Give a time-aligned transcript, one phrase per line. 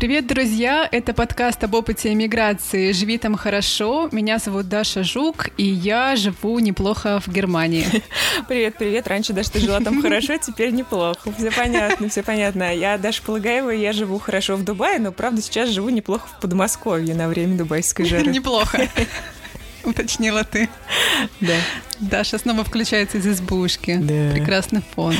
[0.00, 0.88] Привет, друзья!
[0.90, 4.08] Это подкаст об опыте эмиграции «Живи там хорошо».
[4.12, 7.84] Меня зовут Даша Жук, и я живу неплохо в Германии.
[8.48, 9.06] Привет, привет!
[9.06, 11.30] Раньше даже ты жила там хорошо, теперь неплохо.
[11.36, 12.74] Все понятно, все понятно.
[12.74, 17.14] Я Даша Полагаева, я живу хорошо в Дубае, но, правда, сейчас живу неплохо в Подмосковье
[17.14, 18.24] на время дубайской жары.
[18.24, 18.88] Неплохо.
[19.84, 20.70] Уточнила ты.
[21.42, 21.56] Да.
[21.98, 23.98] Даша снова включается из избушки.
[24.00, 24.32] Да.
[24.32, 25.14] Прекрасный фон.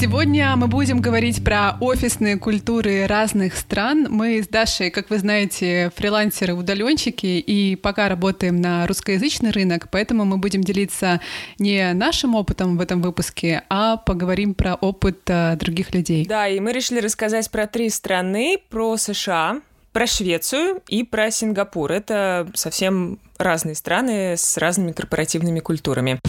[0.00, 4.06] Сегодня мы будем говорить про офисные культуры разных стран.
[4.08, 10.38] Мы с Дашей, как вы знаете, фрилансеры-удаленщики и пока работаем на русскоязычный рынок, поэтому мы
[10.38, 11.20] будем делиться
[11.58, 16.24] не нашим опытом в этом выпуске, а поговорим про опыт а, других людей.
[16.26, 19.60] Да, и мы решили рассказать про три страны, про США,
[19.92, 21.90] про Швецию и про Сингапур.
[21.90, 26.20] Это совсем разные страны с разными корпоративными культурами.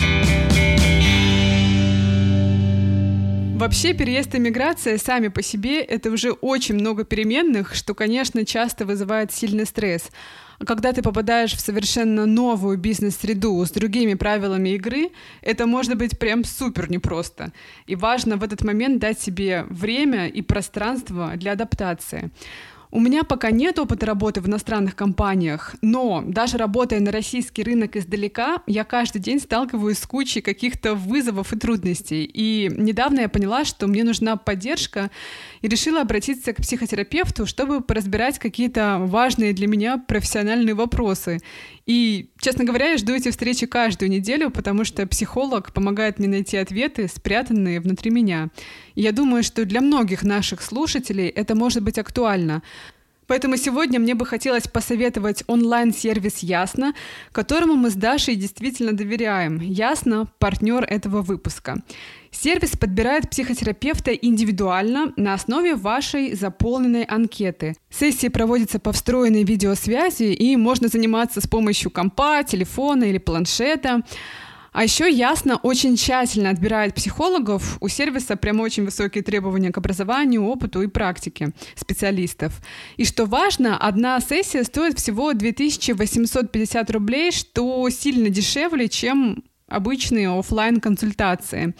[3.59, 8.85] Вообще переезд и миграция сами по себе— это уже очень много переменных, что, конечно, часто
[8.85, 10.11] вызывает сильный стресс.
[10.59, 15.09] А когда ты попадаешь в совершенно новую бизнес-среду с другими правилами игры,
[15.41, 17.51] это может быть прям супер непросто.
[17.85, 22.31] И важно в этот момент дать себе время и пространство для адаптации.
[22.91, 27.95] У меня пока нет опыта работы в иностранных компаниях, но даже работая на российский рынок
[27.95, 32.23] издалека, я каждый день сталкиваюсь с кучей каких-то вызовов и трудностей.
[32.25, 35.11] И недавно я поняла, что мне нужна поддержка,
[35.61, 41.39] и решила обратиться к психотерапевту, чтобы поразбирать какие-то важные для меня профессиональные вопросы.
[41.85, 46.57] И, честно говоря, я жду эти встречи каждую неделю, потому что психолог помогает мне найти
[46.57, 48.49] ответы, спрятанные внутри меня.
[48.95, 52.61] И я думаю, что для многих наших слушателей это может быть актуально.
[53.29, 56.95] Поэтому сегодня мне бы хотелось посоветовать онлайн-сервис Ясно,
[57.31, 59.61] которому мы с Дашей действительно доверяем.
[59.61, 61.77] Ясно– партнер этого выпуска.
[62.31, 67.75] Сервис подбирает психотерапевта индивидуально на основе вашей заполненной анкеты.
[67.91, 74.01] Сессии проводятся по встроенной видеосвязи и можно заниматься с помощью компа, телефона или планшета.
[74.71, 77.77] А еще ясно очень тщательно отбирает психологов.
[77.81, 82.61] У сервиса прямо очень высокие требования к образованию, опыту и практике специалистов.
[82.97, 90.79] И что важно, одна сессия стоит всего 2850 рублей, что сильно дешевле, чем обычные офлайн
[90.79, 91.73] консультации.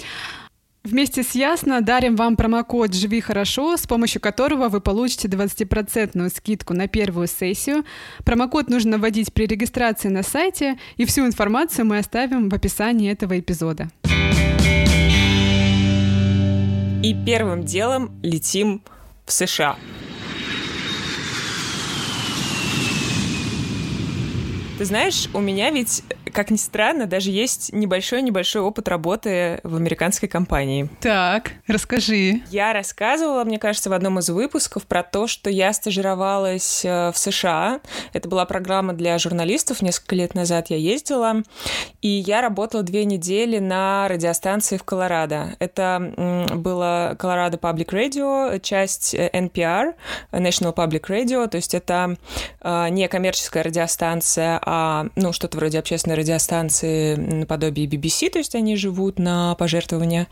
[0.89, 6.73] Вместе с Ясно дарим вам промокод «Живи хорошо», с помощью которого вы получите 20% скидку
[6.73, 7.83] на первую сессию.
[8.25, 13.39] Промокод нужно вводить при регистрации на сайте, и всю информацию мы оставим в описании этого
[13.39, 13.89] эпизода.
[17.03, 18.81] И первым делом летим
[19.27, 19.77] в США.
[24.79, 30.29] Ты знаешь, у меня ведь как ни странно, даже есть небольшой-небольшой опыт работы в американской
[30.29, 30.89] компании.
[31.01, 32.41] Так, расскажи.
[32.49, 37.17] Я рассказывала, мне кажется, в одном из выпусков про то, что я стажировалась э, в
[37.17, 37.81] США.
[38.13, 39.81] Это была программа для журналистов.
[39.81, 41.43] Несколько лет назад я ездила.
[42.01, 45.55] И я работала две недели на радиостанции в Колорадо.
[45.59, 49.93] Это было Колорадо Public Radio, часть э, NPR,
[50.31, 51.47] National Public Radio.
[51.47, 52.15] То есть это
[52.61, 54.59] э, не коммерческая радиостанция,
[55.15, 60.27] ну, что-то вроде общественной радиостанции наподобие BBC, то есть они живут на пожертвования.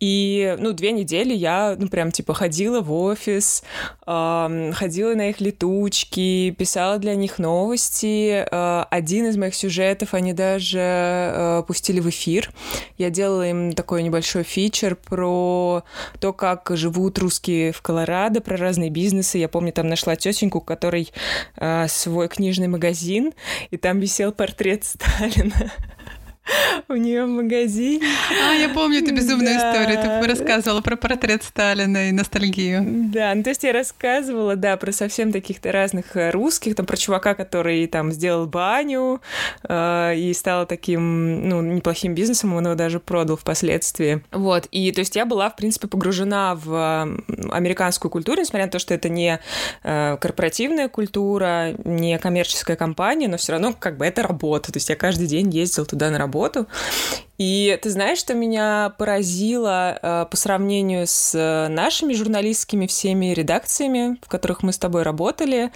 [0.00, 3.62] И, ну, две недели я, ну, прям, типа, ходила в офис,
[4.06, 8.44] э, ходила на их летучки, писала для них новости.
[8.50, 12.50] Э, один из моих сюжетов они даже пустили в эфир.
[12.98, 15.84] Я делала им такой небольшой фичер про
[16.18, 19.38] то, как живут русские в Колорадо, про разные бизнесы.
[19.38, 21.12] Я помню, там нашла тетеньку, у которой
[21.88, 23.32] свой книжный магазин,
[23.70, 25.72] и там висел портрет Сталина
[26.88, 28.06] у нее в магазине.
[28.30, 29.70] А, я помню эту безумную да.
[29.72, 30.22] историю.
[30.22, 32.82] Ты рассказывала про портрет Сталина и ностальгию.
[33.12, 36.96] Да, ну то есть я рассказывала, да, про совсем таких-то разных э, русских, там про
[36.96, 39.20] чувака, который там сделал баню
[39.68, 44.22] э, и стал таким, ну, неплохим бизнесом, он его даже продал впоследствии.
[44.32, 47.18] Вот, и то есть я была, в принципе, погружена в
[47.50, 49.40] американскую культуру, несмотря на то, что это не
[49.82, 54.72] э, корпоративная культура, не коммерческая компания, но все равно как бы это работа.
[54.72, 56.66] То есть я каждый день ездила туда на работу работу.
[57.38, 64.18] И ты знаешь, что меня поразило э, по сравнению с э, нашими журналистскими всеми редакциями,
[64.22, 65.70] в которых мы с тобой работали,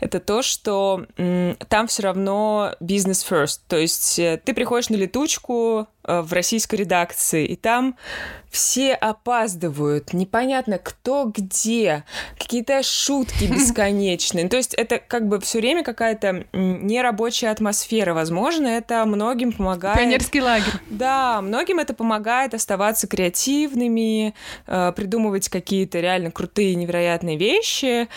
[0.00, 1.06] это то, что
[1.68, 3.60] там все равно бизнес first.
[3.66, 7.96] То есть э, ты приходишь на летучку, в российской редакции, и там
[8.56, 12.04] все опаздывают, непонятно кто где,
[12.38, 14.48] какие-то шутки бесконечные.
[14.48, 18.14] То есть это как бы все время какая-то нерабочая атмосфера.
[18.14, 19.98] Возможно, это многим помогает...
[19.98, 20.72] Пионерский лагерь.
[20.88, 24.34] Да, многим это помогает оставаться креативными,
[24.66, 28.08] э, придумывать какие-то реально крутые, невероятные вещи.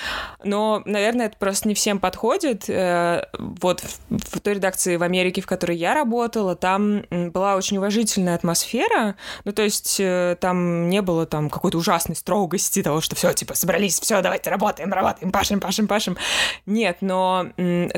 [0.41, 2.69] Но, наверное, это просто не всем подходит.
[2.69, 8.35] Э, вот в той редакции в Америке, в которой я работала, там была очень уважительная
[8.35, 9.17] атмосфера.
[9.43, 9.99] Ну, то есть
[10.31, 14.49] э, там не было там какой-то ужасной строгости того, что все, типа, собрались, все, давайте
[14.49, 16.17] работаем, работаем, пашем, пашем, пашем.
[16.65, 17.47] Нет, но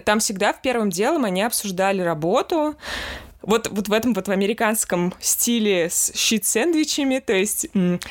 [0.05, 2.75] там всегда в первом делом они обсуждали работу,
[3.41, 7.67] вот, вот в этом вот в американском стиле с щит-сэндвичами, то есть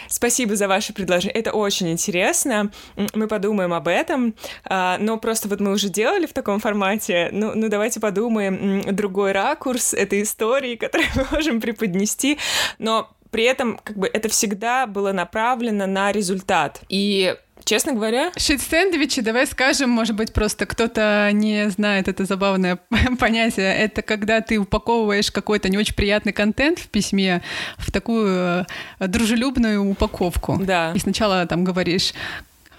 [0.08, 2.70] спасибо за ваше предложение, это очень интересно,
[3.14, 4.34] мы подумаем об этом,
[4.64, 9.32] а, но просто вот мы уже делали в таком формате, ну, ну давайте подумаем другой
[9.32, 12.38] ракурс этой истории, которую мы можем преподнести,
[12.78, 16.80] но при этом как бы это всегда было направлено на результат.
[16.88, 17.34] И
[17.64, 18.32] Честно говоря...
[18.36, 22.78] Щит-сэндвичи, давай скажем, может быть, просто кто-то не знает это забавное
[23.18, 23.74] понятие.
[23.76, 27.42] Это когда ты упаковываешь какой-то не очень приятный контент в письме
[27.76, 28.66] в такую
[28.98, 30.58] э, дружелюбную упаковку.
[30.60, 30.92] Да.
[30.94, 32.12] И сначала там говоришь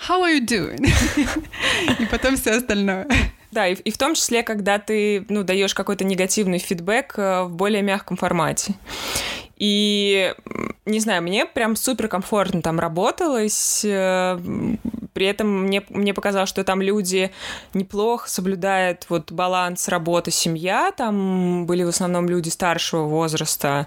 [0.09, 0.85] «How are you doing?»
[1.99, 3.07] И потом все остальное.
[3.51, 7.51] Да, и, и в том числе, когда ты ну, даешь какой-то негативный фидбэк э, в
[7.51, 8.75] более мягком формате.
[9.61, 10.33] И,
[10.87, 13.85] не знаю, мне прям супер комфортно там работалось.
[13.85, 14.39] Э,
[15.13, 17.29] при этом мне, мне показалось, что там люди
[17.75, 20.91] неплохо соблюдают вот баланс работа-семья.
[20.97, 23.85] Там были в основном люди старшего возраста,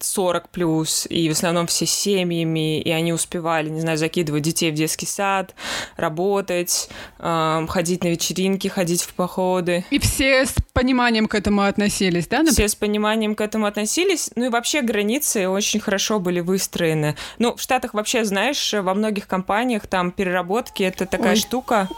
[0.00, 4.74] 40 плюс, и в основном все семьями, и они успевали, не знаю, закидывать детей в
[4.74, 5.54] детский сад,
[5.96, 6.88] работать,
[7.18, 9.84] э, ходить на вечеринки, ходить в походы.
[9.90, 12.44] И все с пониманием к этому относились, да?
[12.44, 14.30] Все с пониманием к этому относились.
[14.36, 17.16] Ну и вообще границы очень хорошо были выстроены.
[17.38, 21.36] Ну, в Штатах вообще, знаешь, во многих компаниях там переработки— это такая Ой.
[21.36, 21.88] штука.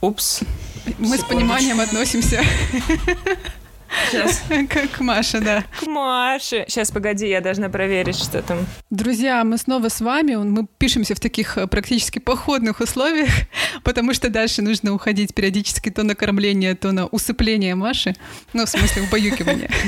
[0.00, 0.40] Упс.
[0.86, 1.26] Мы Секундочку.
[1.26, 2.42] с пониманием относимся.
[4.06, 4.42] Сейчас.
[4.70, 5.64] Как Маша, да.
[5.80, 6.64] К Маше.
[6.68, 8.58] Сейчас, погоди, я должна проверить, что там.
[8.90, 10.36] Друзья, мы снова с вами.
[10.36, 13.30] Мы пишемся в таких э, практически походных условиях,
[13.84, 18.14] потому что дальше нужно уходить периодически то на кормление, то на усыпление Маши.
[18.52, 19.70] Ну, в смысле, убаюкивание.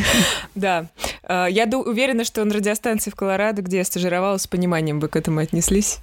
[0.55, 0.87] Да.
[1.23, 5.17] Э, я уверена, что на радиостанции в Колорадо, где я стажировалась, с пониманием вы к
[5.17, 5.99] этому отнеслись.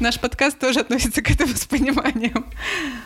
[0.00, 2.46] Наш подкаст тоже относится к этому с пониманием.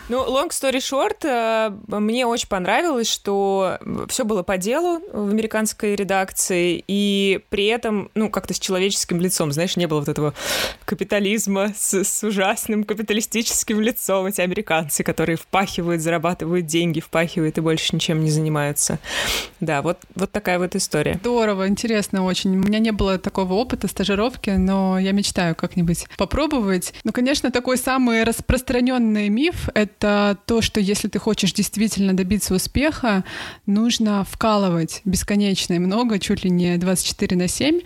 [0.08, 3.77] Ну, long story short, э, мне очень понравилось, что
[4.08, 9.52] все было по делу в американской редакции, и при этом, ну, как-то с человеческим лицом,
[9.52, 10.34] знаешь, не было вот этого
[10.84, 17.94] капитализма с, с ужасным капиталистическим лицом, эти американцы, которые впахивают, зарабатывают деньги, впахивают и больше
[17.94, 18.98] ничем не занимаются.
[19.60, 21.14] Да, вот, вот такая вот история.
[21.20, 22.56] Здорово, интересно очень.
[22.56, 26.94] У меня не было такого опыта стажировки, но я мечтаю как-нибудь попробовать.
[27.04, 33.24] Ну, конечно, такой самый распространенный миф— это то, что если ты хочешь действительно добиться успеха,
[33.68, 37.80] нужно вкалывать бесконечно и много, чуть ли не 24 на 7,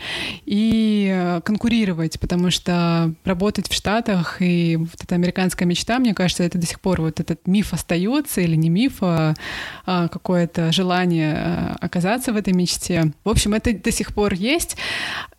[0.47, 6.45] и э, конкурировать, потому что работать в Штатах и вот эта американская мечта, мне кажется,
[6.45, 9.35] это до сих пор вот этот миф остается или не миф, а,
[9.85, 13.13] а какое-то желание э, оказаться в этой мечте.
[13.25, 14.77] В общем, это до сих пор есть.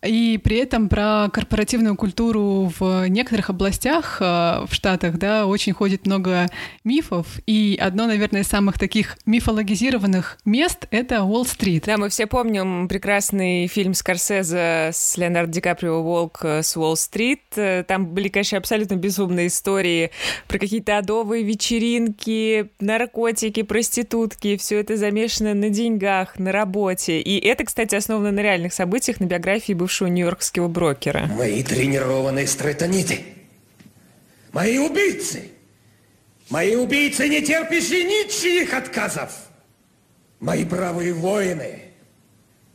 [0.06, 6.06] И при этом про корпоративную культуру в некоторых областях э, в Штатах, да, очень ходит
[6.06, 6.48] много
[6.84, 7.26] мифов.
[7.46, 11.84] И одно, наверное, из самых таких мифологизированных мест— это Уолл-стрит.
[11.86, 17.42] Да, мы все помним прекрасный фильм Скорсезе с Леонардо Ди Каприо «Волк с Уолл-стрит».
[17.86, 20.10] Там были, конечно, абсолютно безумные истории
[20.48, 24.56] про какие-то адовые вечеринки, наркотики, проститутки.
[24.56, 27.20] Все это замешано на деньгах, на работе.
[27.20, 31.26] И это, кстати, основано на реальных событиях, на биографии бывшего нью-йоркского брокера.
[31.26, 33.20] Мои тренированные стрейтониты.
[34.52, 35.50] Мои убийцы.
[36.50, 39.32] Мои убийцы, не терпящие ничьих отказов.
[40.40, 41.80] Мои бравые воины,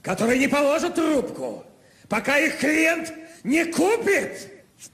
[0.01, 1.63] которые не положат трубку,
[2.07, 3.13] пока их клиент
[3.43, 4.49] не купит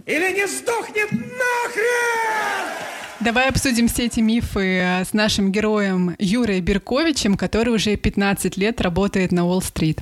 [0.05, 2.85] или не сдохнет нахрен!
[3.21, 9.31] Давай обсудим все эти мифы с нашим героем Юрой Берковичем, который уже 15 лет работает
[9.31, 10.01] на Уолл-стрит.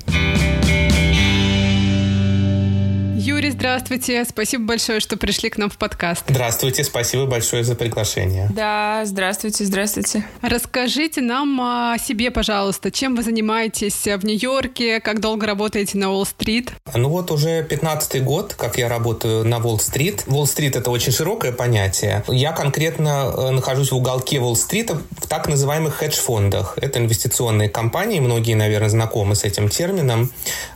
[3.25, 4.25] Юрий, здравствуйте.
[4.25, 6.25] Спасибо большое, что пришли к нам в подкаст.
[6.27, 8.50] Здравствуйте, спасибо большое за приглашение.
[8.53, 10.25] Да, здравствуйте, здравствуйте.
[10.42, 12.92] Расскажите нам о себе, пожалуйста.
[12.92, 15.00] Чем вы занимаетесь в Нью-Йорке?
[15.00, 16.74] Как долго работаете на Уолл-стрит?
[16.94, 20.25] Ну вот уже 15-й год, как я работаю на Уолл-стрит.
[20.27, 22.25] Уолл-стрит— это очень широкое понятие.
[22.27, 26.77] Я конкретно э, нахожусь в уголке Уолл-стрита в так называемых хедж-фондах.
[26.82, 30.30] Это инвестиционные компании, многие, наверное, знакомы с этим термином.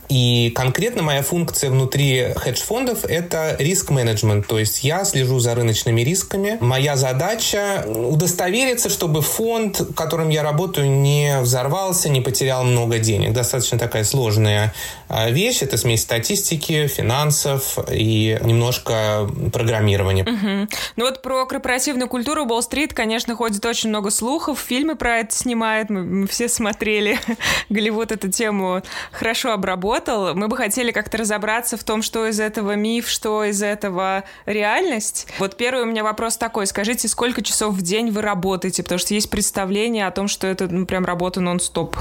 [0.08, 4.46] И конкретно моя функция внутри хедж-фондов– это риск-менеджмент.
[4.46, 6.56] То есть я слежу за рыночными рисками.
[6.60, 13.32] Моя задача– удостовериться, чтобы фонд, которым я работаю, не взорвался, не потерял много денег.
[13.32, 14.72] Достаточно такая сложная
[15.08, 15.62] а, вещь.
[15.62, 20.22] Это смесь статистики, финансов и немножко программирования.
[20.22, 20.68] Угу.
[20.96, 24.58] Ну вот про корпоративную культуру Уолл-стрит, конечно, ходит очень много слухов.
[24.58, 25.90] Фильмы про это снимают.
[25.90, 27.18] Мы, мы все смотрели.
[27.68, 29.97] Голливуд эту тему хорошо обработал.
[30.06, 35.26] Мы бы хотели как-то разобраться в том, что из этого миф, что из этого реальность.
[35.38, 36.66] Вот первый у меня вопрос такой.
[36.66, 38.82] Скажите, сколько часов в день вы работаете?
[38.82, 41.96] Потому что есть представление о том, что это ну, прям работа нон-стоп.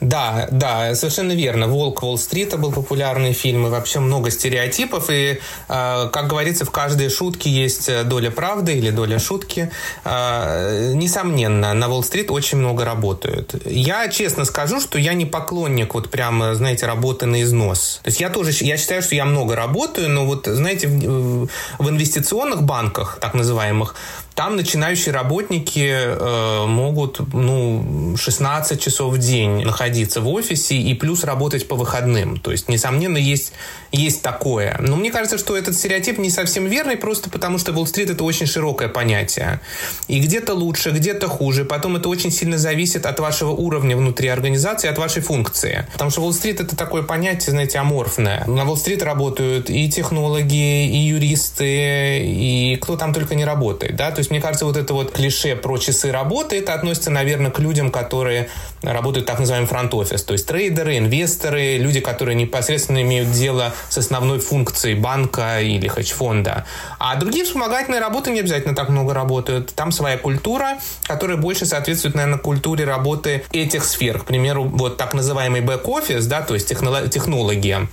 [0.00, 1.66] Да, да, совершенно верно.
[1.68, 7.10] «Волк Уолл-стрита» был популярный фильм, и вообще много стереотипов, и, э, как говорится, в каждой
[7.10, 9.70] шутке есть доля правды или доля шутки.
[10.04, 13.54] Э, несомненно, на Уолл-стрит очень много работают.
[13.66, 18.00] Я честно скажу, что я не поклонник вот прямо, знаете, работы на износ.
[18.02, 21.88] То есть я тоже, я считаю, что я много работаю, но вот, знаете, в, в
[21.88, 23.94] инвестиционных банках, так называемых,
[24.34, 31.24] там начинающие работники э, могут ну, 16 часов в день находиться в офисе и плюс
[31.24, 32.38] работать по выходным.
[32.38, 33.52] То есть, несомненно, есть,
[33.90, 34.76] есть такое.
[34.80, 38.46] Но мне кажется, что этот стереотип не совсем верный, просто потому что Уолл-стрит это очень
[38.46, 39.60] широкое понятие.
[40.08, 41.64] И где-то лучше, где-то хуже.
[41.64, 45.86] Потом это очень сильно зависит от вашего уровня внутри организации, от вашей функции.
[45.92, 48.44] Потому что Уолл-стрит это такое понятие, знаете, аморфное.
[48.46, 53.96] На Уолл-стрит работают и технологи, и юристы, и кто там только не работает.
[53.96, 54.10] Да?
[54.10, 57.58] То есть, мне кажется, вот это вот клише про часы работы, это относится, наверное, к
[57.58, 58.48] людям, которые
[58.82, 64.38] работают так называемый фронт-офис, то есть трейдеры, инвесторы, люди, которые непосредственно имеют дело с основной
[64.38, 66.64] функцией банка или хедж-фонда.
[66.98, 69.74] А другие вспомогательные работы не обязательно так много работают.
[69.74, 74.20] Там своя культура, которая больше соответствует, наверное, культуре работы этих сфер.
[74.20, 77.88] К примеру, вот так называемый бэк-офис, да, то есть технология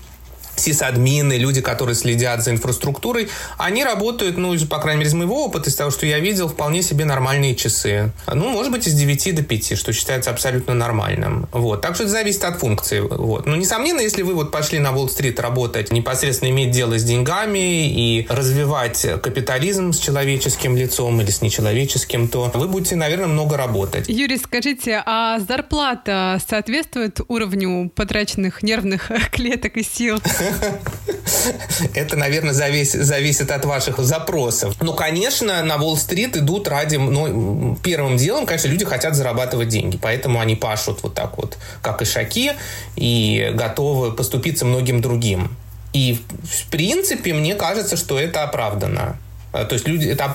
[0.60, 5.70] сисадмины, люди, которые следят за инфраструктурой, они работают, ну, по крайней мере, из моего опыта,
[5.70, 8.12] из того, что я видел, вполне себе нормальные часы.
[8.28, 11.48] Ну, может быть, из 9 до 5, что считается абсолютно нормальным.
[11.52, 11.82] Вот.
[11.82, 13.00] Так что это зависит от функции.
[13.00, 13.46] Вот.
[13.46, 18.28] Но, несомненно, если вы вот пошли на Уолл-стрит работать, непосредственно иметь дело с деньгами и
[18.30, 24.08] развивать капитализм с человеческим лицом или с нечеловеческим, то вы будете, наверное, много работать.
[24.08, 30.20] Юрий, скажите, а зарплата соответствует уровню потраченных нервных клеток и сил?
[31.94, 34.76] Это, наверное, зависит, зависит от ваших запросов.
[34.82, 36.96] Ну, конечно, на Уолл-стрит идут ради...
[36.96, 42.02] Ну, первым делом, конечно, люди хотят зарабатывать деньги, поэтому они пашут вот так вот, как
[42.02, 42.54] и шаки,
[42.96, 45.56] и готовы поступиться многим другим.
[45.94, 49.18] И, в принципе, мне кажется, что это оправдано.
[49.52, 50.26] А, то есть люди, это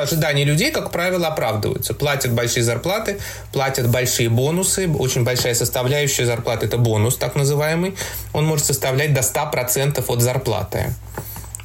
[0.00, 1.94] ожидания людей, как правило, оправдываются.
[1.94, 3.18] Платят большие зарплаты,
[3.52, 4.88] платят большие бонусы.
[4.88, 7.94] Очень большая составляющая зарплаты– это бонус, так называемый.
[8.32, 10.94] Он может составлять до 100% от зарплаты.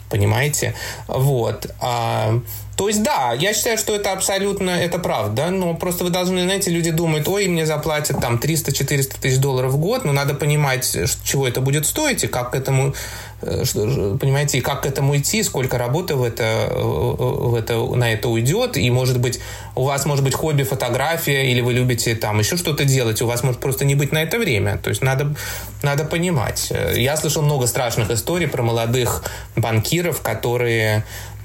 [0.10, 0.76] Понимаете?
[1.08, 1.66] Вот.
[1.80, 2.40] А,
[2.76, 6.72] то есть, да, я считаю, что это абсолютно, это правда, но просто вы должны, знаете,
[6.72, 11.48] люди думают, ой, мне заплатят там 300-400 тысяч долларов в год, но надо понимать, чего
[11.48, 12.96] это будет стоить и как к этому
[13.46, 18.30] Э, понимаете, как к этому идти, сколько работы в это, э, в это, на это
[18.30, 19.40] уйдет, и, может быть,
[19.76, 23.44] у вас может быть хобби фотография, или вы любите там еще что-то делать, у вас
[23.44, 25.36] может просто не быть на это время, то есть надо,
[25.82, 26.72] надо понимать.
[26.96, 29.24] Я слышал много страшных историй про молодых
[29.56, 31.04] банкиров, которые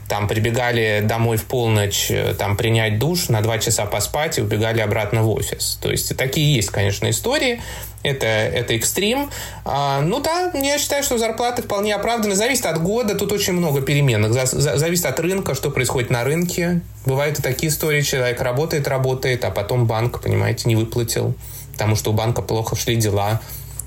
[0.08, 4.80] там прибегали домой в полночь, э, там принять душ, на два часа поспать и убегали
[4.80, 5.78] обратно в офис.
[5.82, 7.60] То есть такие есть, конечно, истории.
[8.02, 9.28] Это, это экстрим.
[9.64, 12.34] А, ну да, я считаю, что зарплаты вполне оправданы.
[12.36, 14.32] Зависит от года, тут очень много переменных.
[14.32, 16.80] За, за, зависит от рынка, что происходит на рынке.
[17.04, 21.34] Бывают и такие истории, человек работает, работает, а потом банк, понимаете, не выплатил,
[21.72, 23.40] потому что у банка плохо шли дела,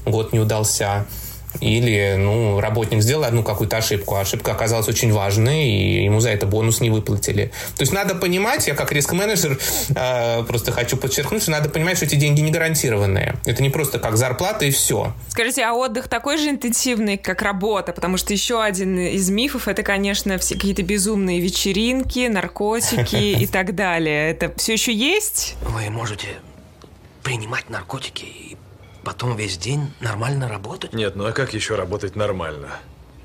[0.06, 1.06] год не удался
[1.60, 6.30] или, ну, работник сделал одну какую-то ошибку, а ошибка оказалась очень важной, и ему за
[6.30, 7.52] это бонус не выплатили.
[7.76, 9.60] То есть надо понимать, я как риск-менеджер
[9.96, 13.36] э, просто хочу подчеркнуть, что надо понимать, что эти деньги не гарантированные.
[13.46, 15.14] Это не просто как зарплата и все.
[15.30, 17.92] Скажите, а отдых такой же интенсивный, как работа?
[17.92, 23.76] Потому что еще один из мифов это, конечно, все какие-то безумные вечеринки, наркотики и так
[23.76, 24.32] далее.
[24.32, 25.56] Это все еще есть?
[25.62, 26.28] Вы можете
[27.24, 28.58] принимать наркотики и
[29.04, 30.94] Потом весь день нормально работать?
[30.94, 32.70] Нет, ну а как еще работать нормально?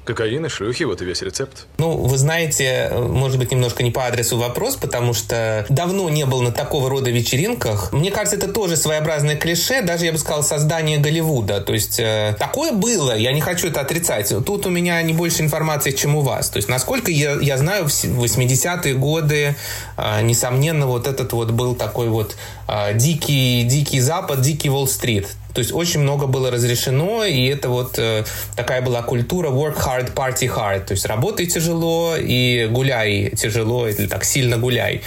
[0.06, 1.66] Кокаин и шлюхи, вот и весь рецепт.
[1.78, 6.42] Ну, вы знаете, может быть, немножко не по адресу вопрос, потому что давно не был
[6.42, 7.92] на такого рода вечеринках.
[7.92, 11.60] Мне кажется, это тоже своеобразное клише, даже, я бы сказал, создание Голливуда.
[11.60, 14.32] То есть, э, такое было, я не хочу это отрицать.
[14.46, 16.50] Тут у меня не больше информации, чем у вас.
[16.50, 19.56] То есть, насколько я, я знаю, в 80-е годы,
[19.96, 22.36] э, несомненно, вот этот вот был такой вот
[22.68, 25.26] э, дикий, дикий Запад, дикий Уолл-стрит.
[25.56, 28.24] То есть очень много было разрешено, и это вот э,
[28.56, 30.84] такая была культура work hard, party hard.
[30.84, 35.00] То есть работай тяжело и гуляй тяжело, или так сильно гуляй.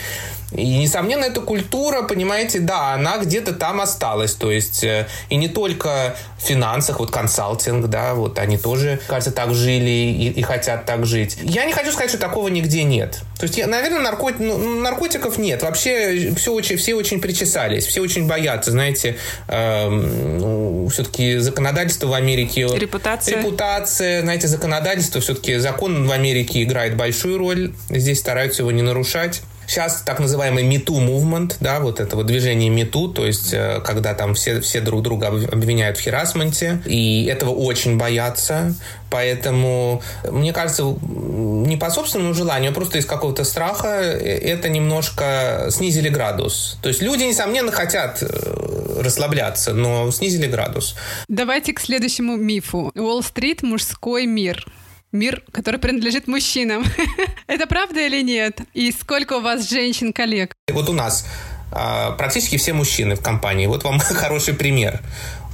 [0.51, 4.33] И, несомненно, эта культура, понимаете, да, она где-то там осталась.
[4.33, 9.31] То есть, э, и не только в финансах, вот консалтинг, да, вот они тоже, кажется,
[9.31, 11.37] так жили и, и хотят так жить.
[11.43, 13.19] Я не хочу сказать, что такого нигде нет.
[13.37, 14.39] То есть, я, наверное, наркот...
[14.39, 15.61] ну, наркотиков нет.
[15.61, 22.13] Вообще все очень, все очень причесались, все очень боятся, знаете, э, ну, все-таки законодательство в
[22.13, 22.67] Америке...
[22.75, 23.37] Репутация.
[23.37, 27.73] Репутация, знаете, законодательство, все-таки закон в Америке играет большую роль.
[27.89, 29.41] Здесь стараются его не нарушать.
[29.69, 34.15] Сейчас так называемый MeToo movement, да, вот это вот движение MeToo, то есть э, когда
[34.15, 38.73] там все, все друг друга обвиняют в херасменте, и этого очень боятся,
[39.11, 45.67] поэтому, мне кажется, не по собственному желанию, а просто из какого-то страха э, это немножко
[45.69, 46.79] снизили градус.
[46.81, 50.95] То есть люди, несомненно, хотят э, расслабляться, но снизили градус.
[51.27, 52.91] Давайте к следующему мифу.
[52.95, 54.65] Уолл-стрит– мужской мир
[55.11, 56.83] мир, который принадлежит мужчинам.
[57.47, 58.61] Это правда или нет?
[58.73, 60.53] И сколько у вас женщин-коллег?
[60.71, 61.25] Вот у нас
[61.71, 63.67] а, практически все мужчины в компании.
[63.67, 65.01] Вот вам хороший пример.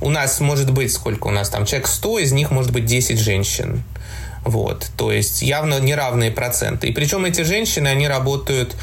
[0.01, 3.17] У нас может быть, сколько у нас там, человек 100, из них может быть 10
[3.19, 3.83] женщин.
[4.43, 6.87] Вот, то есть явно неравные проценты.
[6.87, 8.75] И причем эти женщины, они работают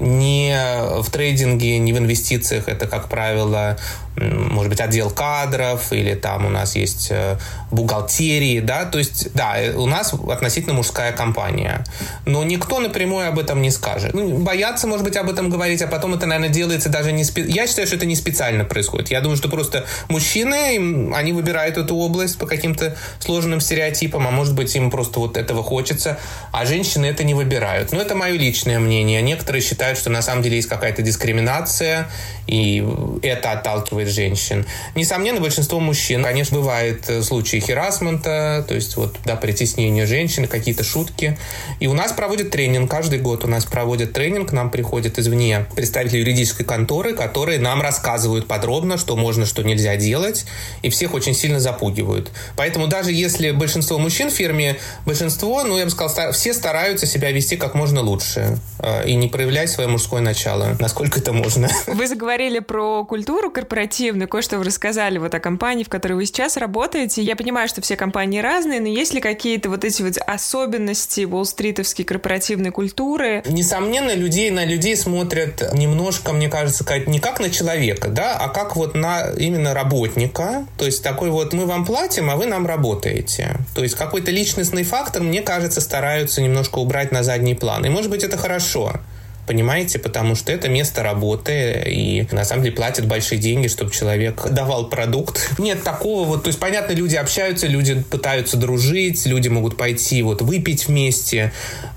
[0.00, 0.56] не
[1.02, 2.68] в трейдинге, не в инвестициях.
[2.68, 3.76] Это, как правило,
[4.16, 7.38] может быть, отдел кадров, или там у нас есть э,
[7.70, 11.84] бухгалтерии, да, то есть, да, э, у нас относительно мужская компания,
[12.26, 14.12] но никто напрямую об этом не скажет.
[14.12, 17.24] Ну, боятся, может быть, об этом говорить, а потом это, наверное, делается даже не...
[17.24, 17.42] Спе...
[17.48, 19.10] Я считаю, что это не специально происходит.
[19.10, 24.54] Я думаю, что просто мужчины, они выбирают эту область по каким-то сложным стереотипам, а может
[24.54, 26.18] быть, им просто вот этого хочется,
[26.52, 27.92] а женщины это не выбирают.
[27.92, 29.22] Но это мое личное мнение.
[29.22, 32.08] Некоторые считают, что на самом деле есть какая-то дискриминация,
[32.46, 32.84] и
[33.22, 34.66] это отталкивает женщин.
[34.94, 40.84] Несомненно, большинство мужчин, конечно, бывает э, случаи херасмента, то есть вот, да, притеснение женщин, какие-то
[40.84, 41.38] шутки.
[41.80, 46.18] И у нас проводят тренинг, каждый год у нас проводят тренинг, нам приходят извне представители
[46.18, 50.44] юридической конторы, которые нам рассказывают подробно, что можно, что нельзя делать,
[50.82, 52.30] и всех очень сильно запугивают.
[52.56, 57.30] Поэтому даже если большинство мужчин в фирме, большинство, ну, я бы сказал, все стараются себя
[57.30, 61.68] вести как можно лучше э, и не проявлять свое мужское начало, насколько это можно.
[61.86, 66.56] Вы заговорили про культуру корпоративную, кое-что вы рассказали вот о компании, в которой вы сейчас
[66.56, 67.22] работаете.
[67.22, 72.04] Я понимаю, что все компании разные, но есть ли какие-то вот эти вот особенности уолл-стритовской
[72.04, 73.42] корпоративной культуры?
[73.46, 78.48] Несомненно, людей на людей смотрят немножко, мне кажется, как, не как на человека, да, а
[78.48, 80.66] как вот на именно работника.
[80.78, 83.56] То есть такой вот мы вам платим, а вы нам работаете.
[83.74, 87.84] То есть какой-то личностный фактор, мне кажется, стараются немножко убрать на задний план.
[87.84, 89.00] И может быть это хорошо.
[89.46, 89.98] Понимаете?
[89.98, 94.88] Потому что это место работы, и на самом деле платят большие деньги, чтобы человек давал
[94.88, 95.52] продукт.
[95.58, 100.42] Нет такого вот, то есть, понятно, люди общаются, люди пытаются дружить, люди могут пойти вот
[100.42, 101.52] выпить вместе,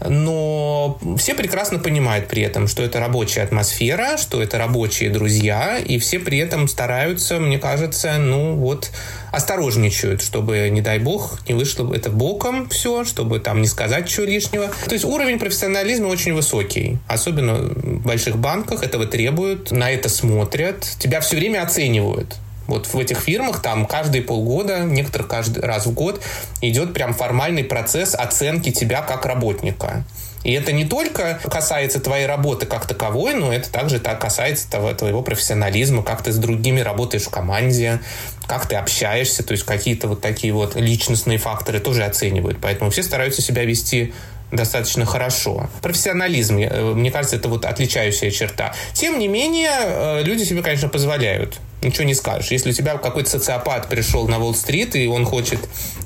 [0.06, 6.00] но все прекрасно понимают при этом, что это рабочая атмосфера, что это рабочие друзья, и
[6.00, 8.92] все при этом стараются, мне кажется, ну вот
[9.32, 14.26] осторожничают, чтобы, не дай бог, не вышло это боком все, чтобы там не сказать чего
[14.26, 14.72] лишнего.
[14.86, 17.00] То есть уровень профессионализма очень высокий.
[17.08, 22.36] Особенно в больших банках этого требуют, на это смотрят, тебя все время оценивают.
[22.68, 26.22] Вот в этих фирмах там каждые полгода, некоторых каждый раз в год
[26.62, 30.04] идет прям формальный процесс оценки тебя как работника.
[30.44, 34.94] И это не только касается твоей работы как таковой, но это также так касается того,
[34.94, 38.00] твоего профессионализма, как ты с другими работаешь в команде,
[38.46, 42.60] как ты общаешься, то есть какие-то вот такие вот личностные факторы тоже оценивают.
[42.62, 44.14] Поэтому все стараются себя вести
[44.52, 45.70] достаточно хорошо.
[45.82, 48.74] Профессионализм, э, мне кажется, это вот отличающая черта.
[48.94, 51.60] Тем не менее, э, люди себе, конечно, позволяют.
[51.82, 52.52] Ничего не скажешь.
[52.52, 55.60] Если у тебя какой-то социопат пришел на Уолл-стрит, и он хочет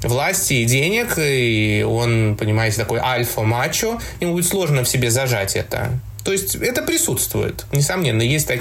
[0.03, 5.99] власти и денег, и он, понимаете, такой альфа-мачо, ему будет сложно в себе зажать это.
[6.23, 8.21] То есть это присутствует, несомненно.
[8.21, 8.59] Есть так,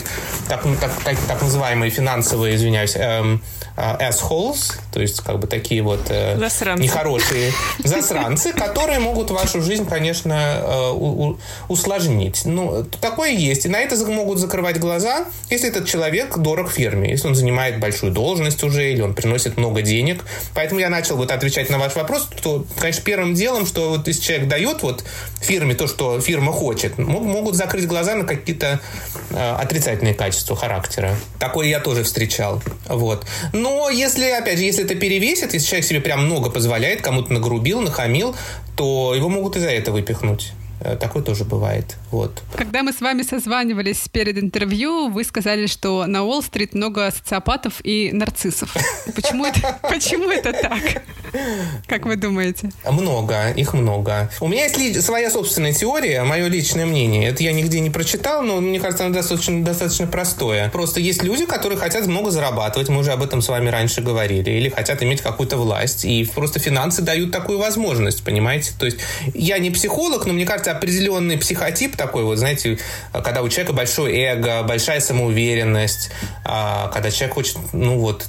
[0.48, 3.42] так, так, так, так называемые финансовые, извиняюсь, эм,
[3.76, 6.82] э, assholes, то есть как бы такие вот э, засранцы.
[6.82, 12.42] нехорошие засранцы, которые могут вашу жизнь, конечно, э, у, усложнить.
[12.44, 13.66] Ну, такое есть.
[13.66, 18.12] И на это могут закрывать глаза, если этот человек дорог фирме, если он занимает большую
[18.12, 20.24] должность уже, или он приносит много денег.
[20.54, 24.22] Поэтому я начал вот отвечать на ваш вопрос, то, конечно, первым делом, что вот если
[24.22, 25.04] человек дает вот
[25.40, 28.80] фирме то, что фирма хочет, могут закрыть глаза на какие-то
[29.30, 31.16] э, отрицательные качества характера.
[31.38, 32.62] Такое я тоже встречал.
[32.86, 33.26] Вот.
[33.52, 37.80] Но если, опять же, если это перевесит, если человек себе прям много позволяет, кому-то нагрубил,
[37.80, 38.34] нахамил,
[38.76, 40.52] то его могут и за это выпихнуть.
[40.80, 41.96] Э, такое тоже бывает.
[42.10, 42.42] Вот.
[42.56, 48.10] Когда мы с вами созванивались перед интервью, вы сказали, что на Уолл-стрит много социопатов и
[48.12, 48.74] нарциссов.
[49.14, 51.02] Почему это, почему это так?
[51.86, 52.70] Как вы думаете?
[52.90, 54.30] Много, их много.
[54.40, 57.28] У меня есть своя собственная теория, мое личное мнение.
[57.28, 60.70] Это я нигде не прочитал, но мне кажется, оно достаточно, достаточно простое.
[60.70, 64.50] Просто есть люди, которые хотят много зарабатывать, мы уже об этом с вами раньше говорили,
[64.50, 68.72] или хотят иметь какую-то власть, и просто финансы дают такую возможность, понимаете?
[68.78, 68.98] То есть
[69.34, 72.78] я не психолог, но мне кажется, определенный психотип такой вот, знаете,
[73.12, 76.10] когда у человека большое эго, большая самоуверенность,
[76.44, 78.26] а, когда человек хочет, ну вот,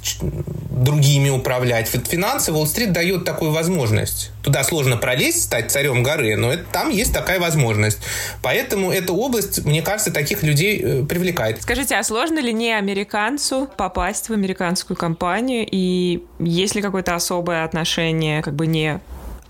[0.80, 1.88] другими управлять.
[1.88, 4.30] Финансы Уолл-стрит дает такую возможность.
[4.42, 7.98] Туда сложно пролезть, стать царем горы, но это, там есть такая возможность.
[8.42, 11.62] Поэтому эта область, мне кажется, таких людей э, привлекает.
[11.62, 15.66] Скажите, а сложно ли не американцу попасть в американскую компанию?
[15.70, 19.00] И есть ли какое-то особое отношение, как бы не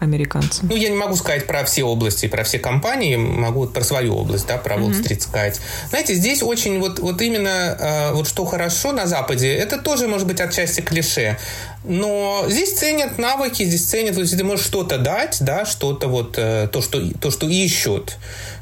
[0.00, 0.68] американцам?
[0.68, 4.16] Ну, я не могу сказать про все области, про все компании, могу вот про свою
[4.16, 5.22] область, да, про Уолл-стрит mm-hmm.
[5.22, 5.60] сказать.
[5.90, 10.26] Знаете, здесь очень вот, вот именно э, вот что хорошо на Западе, это тоже может
[10.26, 11.38] быть отчасти клише,
[11.84, 16.34] но здесь ценят навыки, здесь ценят, вот, если ты можешь что-то дать, да, что-то вот,
[16.36, 18.16] э, то, что, то, что ищут,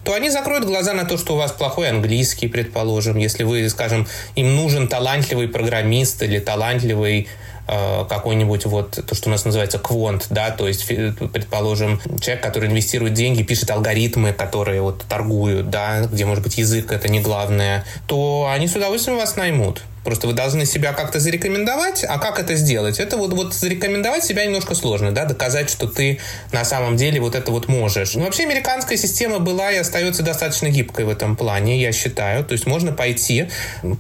[0.04, 4.06] то они закроют глаза на то, что у вас плохой английский, предположим, если вы, скажем,
[4.36, 7.28] им нужен талантливый программист или талантливый
[7.68, 13.14] какой-нибудь вот то, что у нас называется квонт, да, то есть, предположим, человек, который инвестирует
[13.14, 18.48] деньги, пишет алгоритмы, которые вот торгуют, да, где, может быть, язык это не главное, то
[18.50, 19.82] они с удовольствием вас наймут.
[20.08, 22.02] Просто вы должны себя как-то зарекомендовать.
[22.02, 22.98] А как это сделать?
[22.98, 26.18] Это вот, вот зарекомендовать себя немножко сложно, да, доказать, что ты
[26.50, 28.14] на самом деле вот это вот можешь.
[28.14, 32.42] Но вообще американская система была и остается достаточно гибкой в этом плане, я считаю.
[32.42, 33.50] То есть можно пойти,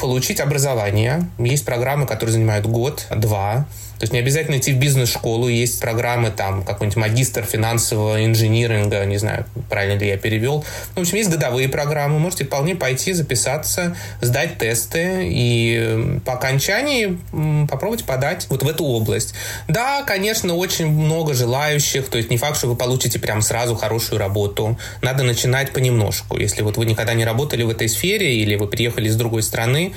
[0.00, 1.28] получить образование.
[1.38, 6.30] Есть программы, которые занимают год, два, то есть не обязательно идти в бизнес-школу, есть программы
[6.30, 10.64] там, какой-нибудь магистр финансового инжиниринга, не знаю, правильно ли я перевел.
[10.94, 17.18] В общем, есть годовые программы, можете вполне пойти, записаться, сдать тесты и по окончании
[17.68, 19.34] попробовать подать вот в эту область.
[19.66, 24.20] Да, конечно, очень много желающих, то есть не факт, что вы получите прям сразу хорошую
[24.20, 24.78] работу.
[25.02, 26.38] Надо начинать понемножку.
[26.38, 29.92] Если вот вы никогда не работали в этой сфере или вы приехали из другой страны,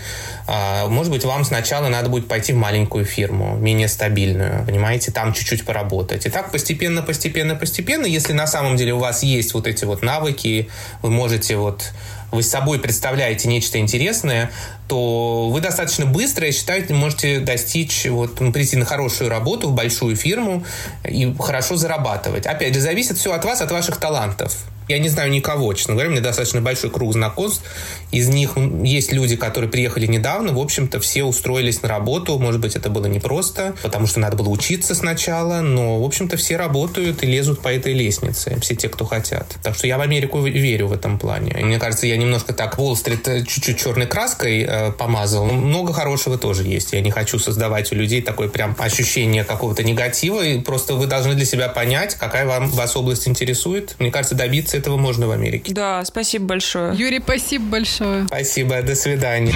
[0.47, 5.33] а, может быть, вам сначала надо будет пойти в маленькую фирму, менее стабильную, понимаете, там
[5.33, 6.25] чуть-чуть поработать.
[6.25, 10.01] И так постепенно, постепенно, постепенно, если на самом деле у вас есть вот эти вот
[10.01, 10.69] навыки,
[11.01, 11.91] вы можете вот
[12.31, 14.51] вы с собой представляете нечто интересное,
[14.87, 19.73] то вы достаточно быстро, я считаю, можете достичь, вот, ну, прийти на хорошую работу в
[19.73, 20.65] большую фирму
[21.03, 22.45] и хорошо зарабатывать.
[22.45, 24.57] Опять же, зависит все от вас, от ваших талантов.
[24.91, 27.63] Я не знаю никого, честно говоря, у меня достаточно большой круг знакомств.
[28.11, 32.37] Из них есть люди, которые приехали недавно, в общем-то, все устроились на работу.
[32.37, 36.57] Может быть, это было непросто, потому что надо было учиться сначала, но, в общем-то, все
[36.57, 39.55] работают и лезут по этой лестнице, все те, кто хотят.
[39.63, 41.55] Так что я в Америку верю в этом плане.
[41.57, 45.45] И мне кажется, я немножко так Уолл-стрит э, чуть-чуть черной краской э, помазал.
[45.45, 46.91] Но много хорошего тоже есть.
[46.91, 50.45] Я не хочу создавать у людей такое прям ощущение какого-то негатива.
[50.45, 53.95] И просто вы должны для себя понять, какая вам вас область интересует.
[53.99, 55.73] Мне кажется, добиться этого можно в Америке.
[55.73, 56.95] Да, спасибо большое.
[56.95, 58.25] Юрий, спасибо большое.
[58.25, 59.53] Спасибо, до свидания.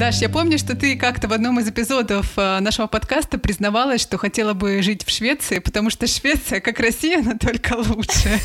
[0.00, 4.16] Даш, я помню, что ты как-то в одном из эпизодов э, нашего подкаста признавалась, что
[4.16, 8.40] хотела бы жить в Швеции, потому что Швеция, как Россия, но только лучше.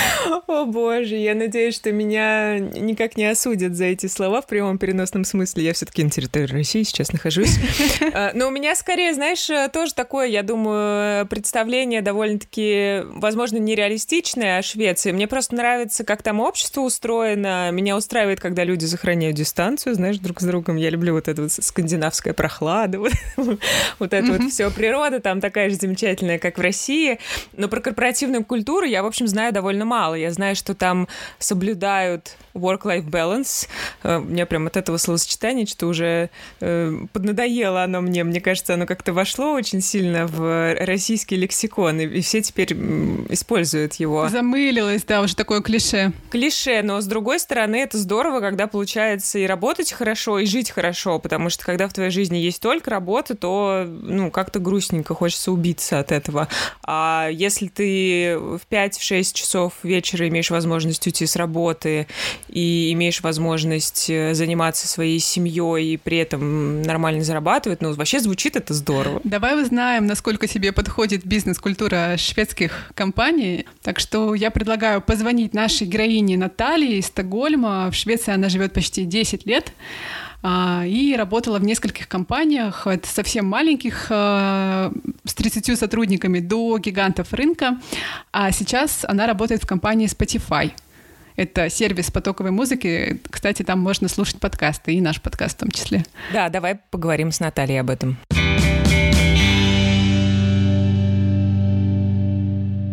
[0.46, 5.24] О боже, я надеюсь, что меня никак не осудят за эти слова в прямом переносном
[5.24, 5.64] смысле.
[5.64, 7.56] Я все-таки на территории России сейчас нахожусь.
[8.12, 14.62] А, но у меня скорее, знаешь, тоже такое, я думаю, представление довольно-таки, возможно, нереалистичное о
[14.62, 15.12] Швеции.
[15.12, 17.70] Мне просто нравится, как там общество устроено.
[17.72, 20.76] Меня устраивает, когда люди сохраняют дистанцию, знаешь, друг с другом.
[20.76, 23.12] Я люблю вот эту вот скандинавская прохлада, вот,
[23.98, 24.70] вот это вот все.
[24.70, 27.18] Природа там такая же замечательная, как в России.
[27.56, 30.14] Но про корпоративную культуру я, в общем, знаю довольно мало.
[30.14, 33.68] Я знаю, что там соблюдают work-life balance.
[34.02, 38.24] Э, мне прям от этого словосочетания что уже э, поднадоело оно мне.
[38.24, 42.72] Мне кажется, оно как-то вошло очень сильно в российский лексикон, и, и все теперь
[43.28, 44.28] используют его.
[44.28, 46.12] Замылилось, да, уже такое клише.
[46.30, 51.18] Клише, но с другой стороны, это здорово, когда получается и работать хорошо, и жить хорошо,
[51.18, 55.98] потому что когда в твоей жизни есть только работа, то, ну, как-то грустненько, хочется убиться
[55.98, 56.48] от этого.
[56.82, 62.06] А если ты в 5-6 часов вечера имеешь возможность уйти с работы
[62.48, 68.56] и имеешь возможность э, заниматься своей семьей и при этом нормально зарабатывать, ну, вообще звучит
[68.56, 69.20] это здорово.
[69.24, 73.66] Давай узнаем, насколько тебе подходит бизнес-культура шведских компаний.
[73.82, 77.90] Так что я предлагаю позвонить нашей героине Наталье из Стокгольма.
[77.90, 79.72] В Швеции она живет почти 10 лет.
[80.42, 84.92] А, и работала в нескольких компаниях, от совсем маленьких, а,
[85.24, 87.78] с 30 сотрудниками, до гигантов рынка.
[88.32, 90.72] А сейчас она работает в компании Spotify.
[91.36, 93.20] Это сервис потоковой музыки.
[93.30, 96.04] Кстати, там можно слушать подкасты, и наш подкаст в том числе.
[96.32, 98.16] Да, давай поговорим с Натальей об этом.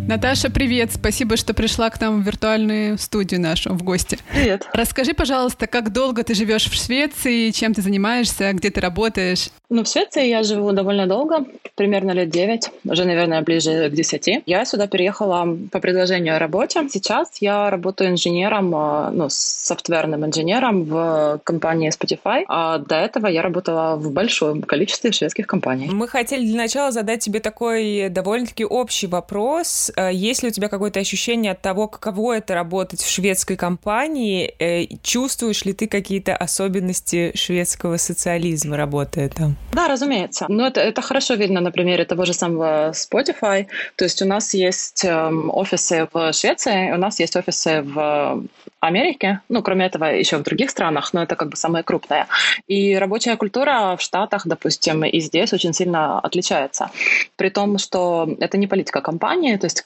[0.07, 0.91] Наташа, привет!
[0.91, 4.19] Спасибо, что пришла к нам в виртуальную студию нашу, в гости.
[4.31, 4.67] Привет.
[4.73, 9.49] Расскажи, пожалуйста, как долго ты живешь в Швеции, чем ты занимаешься, где ты работаешь?
[9.73, 14.43] Ну, в Швеции я живу довольно долго, примерно лет 9, уже, наверное, ближе к 10.
[14.45, 16.87] Я сюда переехала по предложению о работе.
[16.91, 23.41] Сейчас я работаю инженером, э, ну, софтверным инженером в компании Spotify, а до этого я
[23.41, 25.89] работала в большом количестве шведских компаний.
[25.91, 29.91] Мы хотели для начала задать тебе такой довольно-таки общий вопрос.
[29.95, 34.53] Э, есть ли у тебя какое-то ощущение от того, каково это работать в шведской компании?
[34.59, 39.57] Э, чувствуешь ли ты какие-то особенности шведского социализма, работая там?
[39.71, 40.45] Да, разумеется.
[40.49, 43.65] Но это, это хорошо видно на примере того же самого Spotify.
[43.95, 48.43] То есть у нас есть э, офисы в Швеции, у нас есть офисы в
[48.79, 52.27] Америке, ну, кроме этого, еще в других странах, но это как бы самое крупное.
[52.67, 56.91] И рабочая культура в Штатах, допустим, и здесь очень сильно отличается.
[57.35, 59.85] При том, что это не политика компании, то есть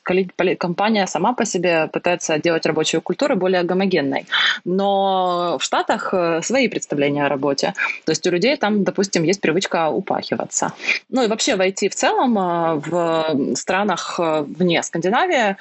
[0.58, 4.26] компания сама по себе пытается делать рабочую культуру более гомогенной.
[4.66, 7.74] Но в Штатах э, свои представления о работе.
[8.06, 10.74] То есть у людей там, допустим, есть привычка упахиваться.
[11.10, 15.58] Ну и вообще в IT в целом э, в странах э, вне Скандинавии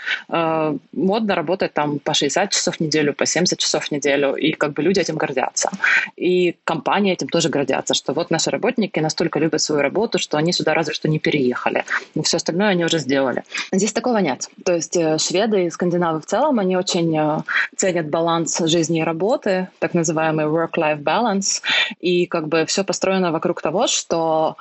[0.93, 4.73] модно работать там по 60 часов в неделю, по 70 часов в неделю, и как
[4.73, 5.71] бы люди этим гордятся.
[6.17, 10.53] И компании этим тоже гордятся, что вот наши работники настолько любят свою работу, что они
[10.53, 11.85] сюда разве что не переехали.
[12.15, 13.45] Но все остальное они уже сделали.
[13.73, 14.49] Здесь такого нет.
[14.65, 17.39] То есть э, шведы и скандинавы в целом, они очень э,
[17.77, 21.63] ценят баланс жизни и работы, так называемый work-life balance,
[22.01, 24.57] и как бы все построено вокруг того, что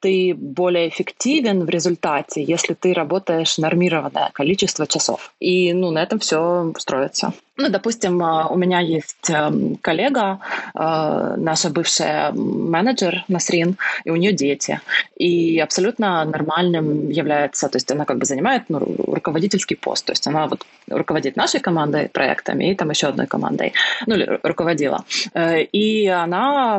[0.00, 5.32] ты более эффективен в результате, если ты работаешь нормированное количество часов.
[5.40, 7.32] И ну, на этом все строится.
[7.60, 10.38] Ну, допустим, а, у меня есть эм, коллега,
[10.76, 14.80] э, наша бывшая менеджер Насрин, и у нее дети.
[15.16, 20.24] И абсолютно нормальным является, то есть она как бы занимает ну, руководительский пост, то есть
[20.28, 23.72] она вот руководит нашей командой, проектами и там еще одной командой,
[24.06, 25.04] ну или руководила.
[25.34, 26.78] Э, и она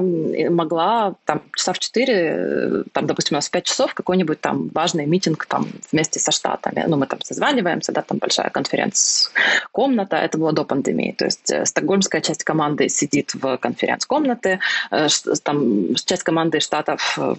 [0.50, 5.06] могла там часа в 4, там, допустим, у нас в 5 часов какой-нибудь там важный
[5.06, 6.86] митинг там вместе со штатами.
[6.88, 11.14] Ну, мы там созваниваемся, да, там большая конференц-комната, это было до пандемии.
[11.18, 14.60] То есть э, стокгольмская часть команды сидит в конференц-комнате,
[14.92, 15.08] э,
[15.44, 17.36] там часть команды штатов э,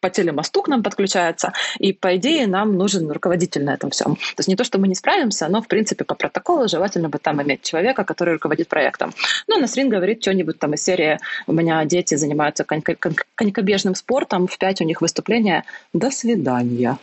[0.00, 4.16] по телемосту к нам подключается, и, по идее, нам нужен руководитель на этом всем.
[4.16, 7.18] То есть не то, что мы не справимся, но, в принципе, по протоколу желательно бы
[7.18, 9.12] там иметь человека, который руководит проектом.
[9.46, 14.80] Ну, Насрин говорит что-нибудь там из серии «У меня дети занимаются конькобежным спортом, в пять
[14.80, 16.98] у них выступление, до свидания».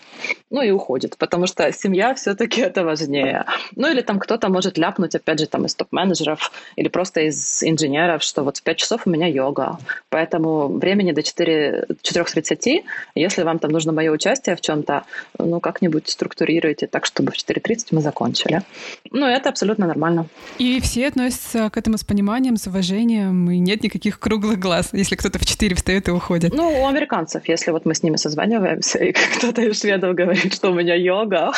[0.49, 3.45] Ну и уходит, потому что семья все-таки это важнее.
[3.75, 8.23] Ну или там кто-то может ляпнуть, опять же, там из топ-менеджеров или просто из инженеров,
[8.23, 9.77] что вот в 5 часов у меня йога,
[10.09, 12.84] поэтому времени до 4, 4.30
[13.15, 15.03] если вам там нужно мое участие в чем-то,
[15.39, 18.61] ну, как-нибудь структурируйте так, чтобы в 4.30 мы закончили.
[19.11, 20.27] Ну, это абсолютно нормально.
[20.57, 25.15] И все относятся к этому с пониманием, с уважением, и нет никаких круглых глаз, если
[25.15, 26.53] кто-то в 4 встает и уходит.
[26.53, 30.71] Ну, у американцев, если вот мы с ними созваниваемся, и кто-то из шведов говорит, что
[30.71, 31.53] у меня йога,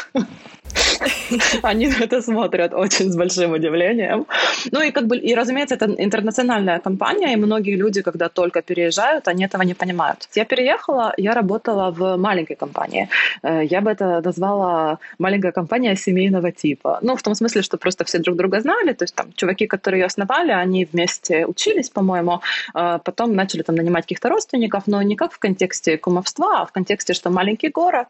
[1.63, 4.25] Они на это смотрят очень с большим удивлением.
[4.71, 9.27] Ну и как бы, и разумеется, это интернациональная компания, и многие люди, когда только переезжают,
[9.27, 10.30] они этого не понимают.
[10.36, 13.10] Я переехала, я работала в маленькой компании.
[13.43, 16.99] Э, я бы это назвала маленькая компания семейного типа.
[17.01, 20.01] Ну, в том смысле, что просто все друг друга знали, то есть там чуваки, которые
[20.01, 22.41] ее основали, они вместе учились, по-моему,
[22.73, 26.71] а потом начали там нанимать каких-то родственников, но не как в контексте кумовства, а в
[26.71, 28.08] контексте, что маленький город,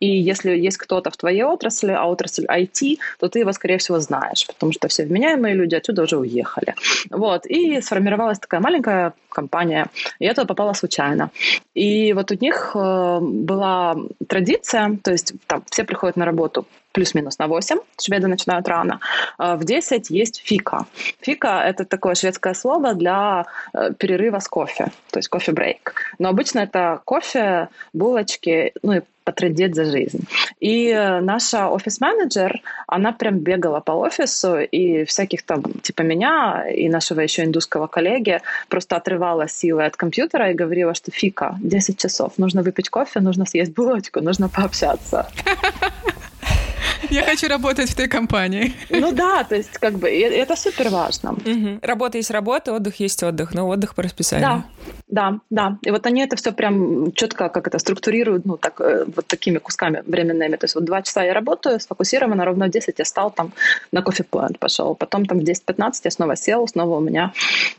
[0.00, 4.00] и если есть кто-то в твоей отрасли, а отрасль IT, то ты его, скорее всего,
[4.00, 6.74] знаешь, потому что все вменяемые люди отсюда уже уехали.
[7.10, 7.46] Вот.
[7.46, 9.86] И сформировалась такая маленькая компания.
[10.18, 11.30] Я туда попала случайно.
[11.74, 13.96] И вот у них э, была
[14.28, 19.00] традиция, то есть там все приходят на работу плюс-минус на 8, шведы начинают рано.
[19.36, 20.86] А в 10 есть фика.
[21.20, 25.94] Фика— это такое шведское слово для э, перерыва с кофе, то есть кофе-брейк.
[26.18, 30.26] Но обычно это кофе, булочки, ну и потрындеть за жизнь.
[30.60, 37.20] И наша офис-менеджер, она прям бегала по офису, и всяких там, типа меня и нашего
[37.20, 42.62] еще индусского коллеги, просто отрывала силы от компьютера и говорила, что фика, 10 часов, нужно
[42.62, 45.28] выпить кофе, нужно съесть булочку, нужно пообщаться.
[47.10, 48.72] Я хочу работать в той компании.
[48.90, 51.32] Ну да, то есть как бы это супер важно.
[51.32, 51.78] Угу.
[51.82, 54.48] Работа есть работа, отдых есть отдых, но отдых по расписанию.
[54.48, 54.64] Да,
[55.08, 55.78] да, да.
[55.82, 59.58] И вот они это все прям четко как это структурируют, ну так э, вот такими
[59.58, 60.56] кусками временными.
[60.56, 63.52] То есть вот два часа я работаю, сфокусированно, ровно в 10 я стал там
[63.92, 64.94] на кофе-плент пошел.
[64.94, 67.32] Потом там в 10-15 я снова сел, снова у меня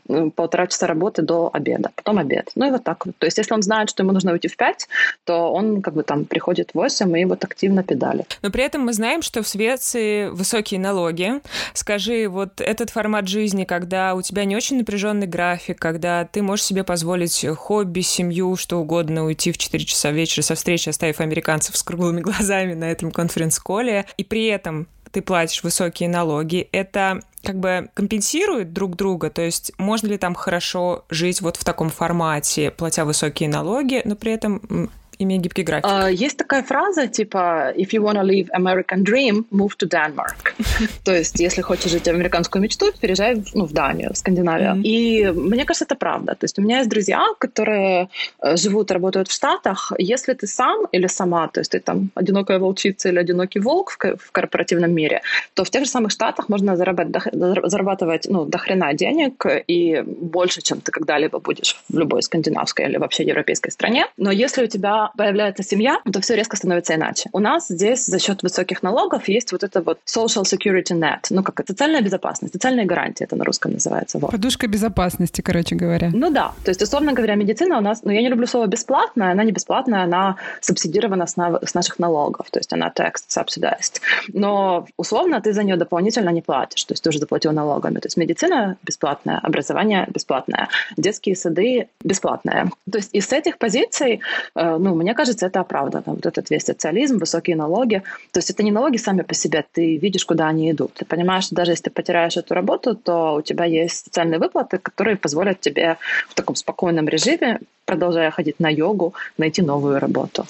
[0.08, 1.90] ну, полтора часа работы до обеда.
[1.94, 2.50] Потом обед.
[2.54, 3.16] Ну и вот так вот.
[3.18, 4.88] То есть если он знает, что ему нужно уйти в 5,
[5.24, 8.24] то он как бы там приходит в 8 и вот активно педали.
[8.42, 11.40] Но при этом мы знаем, что в Швеции высокие налоги.
[11.74, 16.64] Скажи, вот этот формат жизни, когда у тебя не очень напряженный график, когда ты можешь
[16.64, 21.76] себе позволить хобби, семью, что угодно, уйти в 4 часа вечера со встречи, оставив американцев
[21.76, 27.58] с круглыми глазами на этом конференц-коле, и при этом ты платишь высокие налоги, это как
[27.58, 32.70] бы компенсирует друг друга, то есть можно ли там хорошо жить вот в таком формате,
[32.70, 35.86] платя высокие налоги, но при этом имея гибкий график?
[35.86, 40.54] Uh, есть такая фраза, типа «If you wanna live American dream, move to Denmark».
[41.04, 44.74] То есть, если хочешь жить американскую мечту, переезжай ну, в Данию, в Скандинавию.
[44.74, 44.82] Mm-hmm.
[44.82, 46.34] И мне кажется, это правда.
[46.34, 48.08] То есть, у меня есть друзья, которые
[48.42, 49.92] э, живут, работают в Штатах.
[49.98, 54.16] Если ты сам или сама, то есть ты там одинокая волчица или одинокий волк в,
[54.16, 55.22] в корпоративном мире,
[55.54, 60.62] то в тех же самых Штатах можно зарабатывать, зарабатывать ну, до хрена денег и больше,
[60.62, 64.06] чем ты когда-либо будешь в любой скандинавской или вообще европейской стране.
[64.16, 67.28] Но если у тебя появляется семья, то все резко становится иначе.
[67.32, 71.42] У нас здесь за счет высоких налогов есть вот это вот social security net, ну
[71.42, 74.18] как социальная безопасность, социальные гарантии это на русском называется.
[74.18, 74.30] Вот.
[74.30, 76.10] Подушка безопасности, короче говоря.
[76.12, 79.32] Ну да, то есть условно говоря, медицина у нас, ну я не люблю слово бесплатная,
[79.32, 84.00] она не бесплатная, она субсидирована с, на, с наших налогов, то есть она tax subsidized.
[84.28, 87.98] Но условно ты за нее дополнительно не платишь, то есть ты уже заплатил налогами.
[87.98, 92.70] То есть медицина бесплатная, образование бесплатное, детские сады бесплатные.
[92.90, 94.20] То есть из этих позиций,
[94.54, 96.04] э, ну, мне кажется, это оправдано.
[96.06, 98.02] Вот этот весь социализм, высокие налоги.
[98.32, 100.94] То есть это не налоги сами по себе, ты видишь, куда они идут.
[100.94, 104.78] Ты понимаешь, что даже если ты потеряешь эту работу, то у тебя есть социальные выплаты,
[104.78, 105.96] которые позволят тебе
[106.28, 110.46] в таком спокойном режиме, продолжая ходить на йогу, найти новую работу.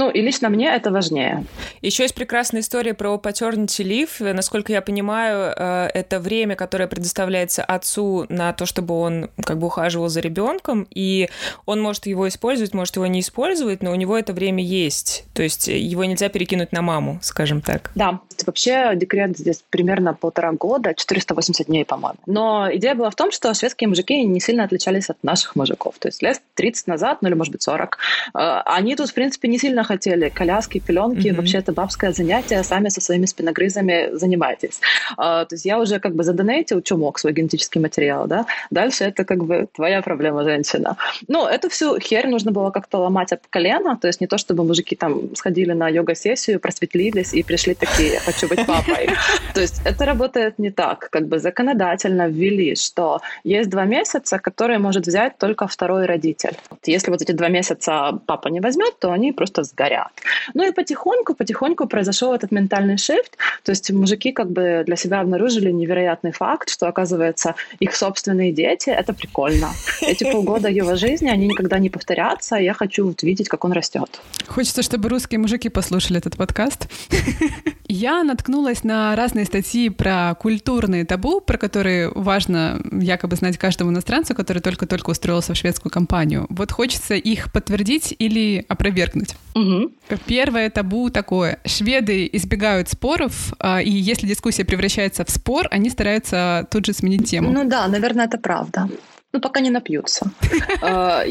[0.00, 1.44] Ну, и лично мне это важнее.
[1.82, 4.32] Еще есть прекрасная история про paternity leave.
[4.32, 9.66] Насколько я понимаю, э, это время, которое предоставляется отцу на то, чтобы он как бы
[9.66, 11.28] ухаживал за ребенком, и
[11.66, 15.26] он может его использовать, может его не использовать, но у него это время есть.
[15.34, 17.90] То есть его нельзя перекинуть на маму, скажем так.
[17.94, 22.20] Да, вообще декрет здесь примерно полтора года, 480 дней, по-моему.
[22.24, 25.96] Но идея была в том, что шведские мужики не сильно отличались от наших мужиков.
[25.98, 27.98] То есть лет 30 назад, ну или может быть 40,
[28.32, 30.28] э, они тут, в принципе, не сильно хотели.
[30.28, 31.36] Коляски, пеленки, mm-hmm.
[31.36, 34.80] вообще это бабское занятие, сами со своими спиногрызами занимайтесь.
[35.16, 38.46] А, то есть я уже как бы задонейтил, что мог, свой генетический материал, да.
[38.70, 40.96] Дальше это как бы твоя проблема, женщина.
[41.28, 44.64] Ну, эту всю херь нужно было как-то ломать об колено, то есть не то, чтобы
[44.64, 49.08] мужики там сходили на йога-сессию, просветлились и пришли такие, я хочу быть папой.
[49.54, 51.08] То есть это работает не так.
[51.10, 56.56] Как бы законодательно ввели, что есть два месяца, которые может взять только второй родитель.
[56.86, 60.12] Если вот эти два месяца папа не возьмет, то они просто сгорят.
[60.54, 63.36] Ну и потихоньку, потихоньку произошел этот ментальный шифт.
[63.64, 68.90] То есть мужики как бы для себя обнаружили невероятный факт, что, оказывается, их собственные дети—
[68.90, 69.68] это прикольно.
[70.02, 74.20] Эти полгода его жизни, они никогда не повторятся, я хочу вот видеть, как он растет.
[74.46, 76.88] Хочется, чтобы русские мужики послушали этот подкаст.
[77.86, 84.34] Я наткнулась на разные статьи про культурные табу, про которые важно якобы знать каждому иностранцу,
[84.34, 86.46] который только-только устроился в шведскую компанию.
[86.50, 89.34] Вот хочется их подтвердить или опровергнуть.
[89.60, 89.92] Угу.
[90.26, 91.58] Первое табу такое.
[91.64, 97.28] Шведы избегают споров, а, и если дискуссия превращается в спор, они стараются тут же сменить
[97.28, 97.50] тему.
[97.52, 98.88] Ну да, наверное, это правда.
[99.32, 100.30] Ну, пока не напьются.
[100.82, 101.24] А,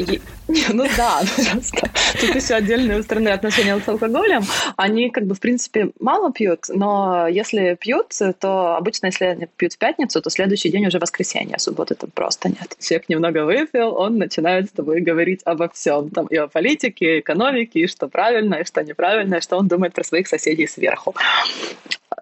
[0.48, 4.44] ну да, просто тут еще отдельные у страны отношения с алкоголем.
[4.78, 9.74] Они как бы, в принципе, мало пьют, но если пьют, то обычно, если они пьют
[9.74, 12.76] в пятницу, то следующий день уже воскресенье, а субботы там просто нет.
[12.80, 16.10] Человек немного выпил, он начинает с тобой говорить обо всем.
[16.10, 19.68] Там и о политике, и экономике, и что правильно, и что неправильно, и что он
[19.68, 21.16] думает про своих соседей сверху.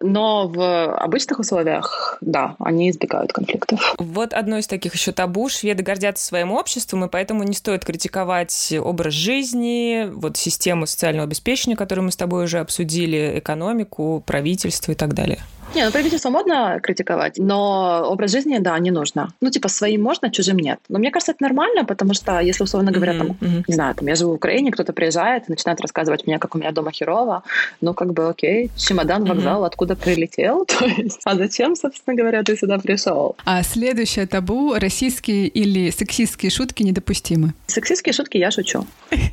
[0.02, 3.96] Но в обычных условиях, да, они избегают конфликтов.
[3.98, 5.50] Вот одно из таких еще табу.
[5.68, 11.76] Шведы гордятся своим обществом, и поэтому не стоит критиковать образ жизни, вот систему социального обеспечения,
[11.76, 15.40] которую мы с тобой уже обсудили, экономику, правительство и так далее.
[15.76, 19.34] Не, ну правительство модно критиковать, но образ жизни, да, не нужно.
[19.42, 20.80] Ну, типа, своим можно, чужим нет.
[20.90, 23.18] Но мне кажется, это нормально, потому что, если, условно говоря, mm-hmm.
[23.18, 23.64] там, mm-hmm.
[23.68, 26.58] не знаю, там, я живу в Украине, кто-то приезжает и начинает рассказывать мне, как у
[26.58, 27.44] меня дома херово,
[27.82, 29.68] ну, как бы, окей, чемодан, вокзал, mm-hmm.
[29.68, 33.36] откуда прилетел, то есть, а зачем, собственно говоря, ты сюда пришел?
[33.46, 37.54] А следующее табу— российские или сексистские шутки недопустимы?
[37.68, 38.86] Сексистские шутки я шучу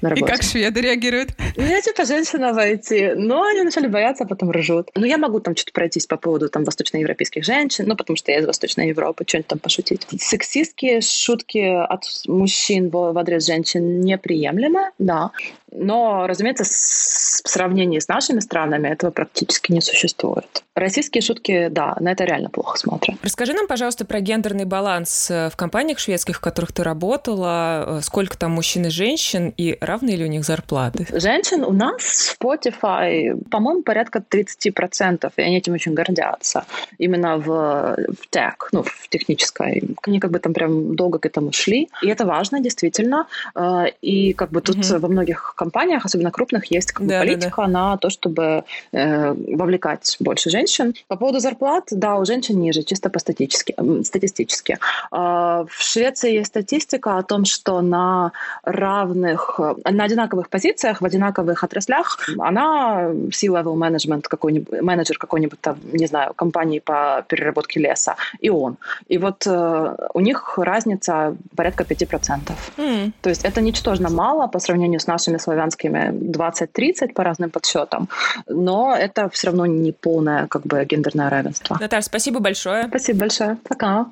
[0.03, 0.25] на работе.
[0.25, 1.31] И как шведы реагируют?
[1.57, 4.91] Я, типа, женщина войти, но они начали бояться, а потом ржут.
[4.95, 8.39] Ну, я могу там что-то пройтись по поводу там восточноевропейских женщин, ну, потому что я
[8.39, 10.07] из Восточной Европы, что-нибудь там пошутить.
[10.19, 15.31] Сексистские шутки от мужчин в адрес женщин неприемлемы, да.
[15.75, 20.65] Но, разумеется, в сравнении с нашими странами этого практически не существует.
[20.75, 23.17] Российские шутки, да, на это реально плохо смотрят.
[23.23, 27.99] Расскажи нам, пожалуйста, про гендерный баланс э, в компаниях шведских, в которых ты работала.
[27.99, 31.07] Э, сколько там мужчин и женщин, и равны ли у них зарплаты?
[31.13, 36.65] Женщин у нас в Spotify, по-моему, порядка 30%, и они этим очень гордятся.
[36.99, 39.83] Именно в, в тех, ну, в технической.
[40.03, 41.89] Они как бы там прям долго к этому шли.
[42.03, 43.27] И это важно, действительно.
[43.55, 44.99] Э, и как бы тут mm-hmm.
[44.99, 47.73] во многих компаниях, особенно крупных, есть как бы да, политика да, да.
[47.73, 50.95] на то, чтобы э, вовлекать больше женщин.
[51.09, 53.75] По поводу зарплат, да, у женщин ниже, чисто по статистически.
[54.05, 54.79] статистически.
[55.13, 58.33] Э, в Швеции есть статистика о том, что на
[58.65, 66.07] равных, на одинаковых позициях, в одинаковых отраслях, она C-level management какой-нибудь, менеджер какой-нибудь там, не
[66.07, 68.77] знаю, компании по переработке леса, и он.
[69.09, 72.53] И вот э, у них разница порядка 5%.
[72.77, 73.13] Mm.
[73.23, 78.09] То есть это ничтожно мало по сравнению с нашими славянскими 20-30 по разным подсчетам,
[78.49, 81.79] но это все равно не полное как бы гендерное равенство.
[81.81, 82.87] Наташа, спасибо большое.
[82.89, 83.57] Спасибо большое.
[83.69, 84.07] Пока.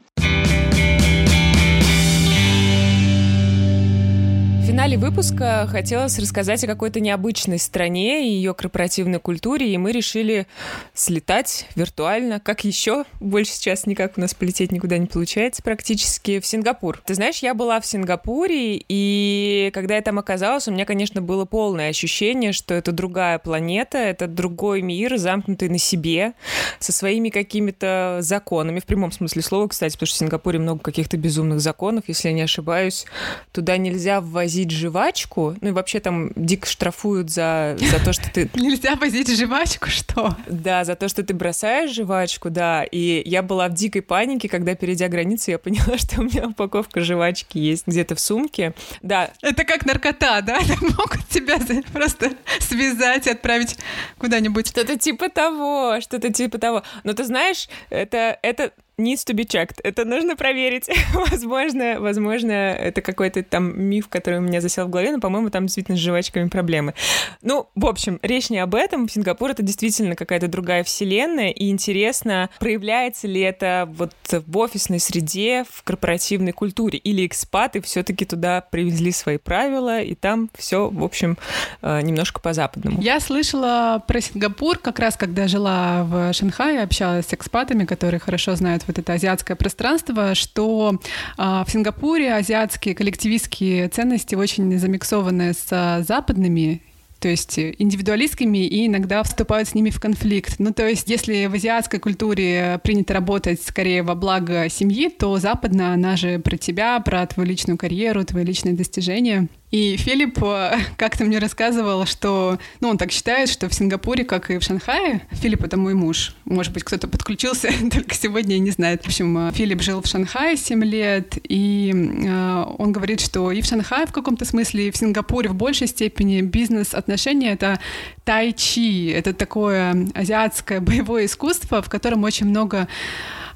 [4.63, 10.47] Финале выпуска хотелось рассказать о какой-то необычной стране и ее корпоративной культуре, и мы решили
[10.95, 12.39] слетать виртуально.
[12.39, 13.05] Как еще?
[13.19, 16.39] Больше сейчас никак у нас полететь никуда не получается практически.
[16.39, 17.03] В Сингапур.
[17.05, 21.45] Ты знаешь, я была в Сингапуре, и когда я там оказалась, у меня, конечно, было
[21.45, 26.35] полное ощущение, что это другая планета, это другой мир, замкнутый на себе,
[26.79, 31.17] со своими какими-то законами, в прямом смысле слова, кстати, потому что в Сингапуре много каких-то
[31.17, 33.07] безумных законов, если я не ошибаюсь.
[33.51, 38.31] Туда нельзя ввозить возить жвачку, ну и вообще там дико штрафуют за, за то, что
[38.31, 38.51] ты...
[38.55, 40.37] Нельзя возить жвачку, что?
[40.47, 42.85] Да, за то, что ты бросаешь жвачку, да.
[42.85, 47.01] И я была в дикой панике, когда, перейдя границу, я поняла, что у меня упаковка
[47.01, 48.75] жвачки есть где-то в сумке.
[49.01, 49.31] Да.
[49.41, 50.59] Это как наркота, да?
[50.83, 51.59] Могут тебя
[51.91, 53.79] просто связать и отправить
[54.19, 54.69] куда-нибудь.
[54.69, 56.83] Что-то типа того, что-то типа того.
[57.05, 59.81] Но ты знаешь, это, это needs to be checked.
[59.83, 60.89] Это нужно проверить.
[61.13, 65.67] возможно, возможно, это какой-то там миф, который у меня засел в голове, но, по-моему, там
[65.67, 66.95] действительно с жвачками проблемы.
[67.43, 69.09] Ну, в общем, речь не об этом.
[69.09, 75.65] Сингапур— это действительно какая-то другая вселенная, и интересно, проявляется ли это вот в офисной среде,
[75.69, 81.39] в корпоративной культуре, или экспаты все-таки туда привезли свои правила, и там все, в общем,
[81.83, 83.01] э, немножко по-западному.
[83.01, 88.55] Я слышала про Сингапур как раз, когда жила в Шанхае, общалась с экспатами, которые хорошо
[88.57, 90.99] знают вот это азиатское пространство, что
[91.39, 96.83] э, в Сингапуре азиатские коллективистские ценности очень замиксованы с западными
[97.23, 100.57] то есть индивидуалистскими и иногда вступают с ними в конфликт.
[100.59, 105.95] Ну, то есть если в азиатской культуре принято работать скорее во благо семьи, то западная,
[105.95, 109.49] она же про тебя, про твою личную карьеру, твои личные достижения.
[109.73, 114.51] И Филипп э, как-то мне рассказывал, что, ну, он так считает, что в Сингапуре, как
[114.51, 116.37] и в Шанхае, Филипп— это мой муж.
[116.45, 119.03] Может быть, кто-то подключился только сегодня и не знает.
[119.03, 123.63] В общем, э, Филипп жил в Шанхае 7 лет, и э, он говорит, что и
[123.63, 127.81] в Шанхае в каком-то смысле, и в Сингапуре в большей степени бизнес-отношения— это
[128.25, 132.89] тай-чи, это такое азиатское боевое искусство, в котором очень много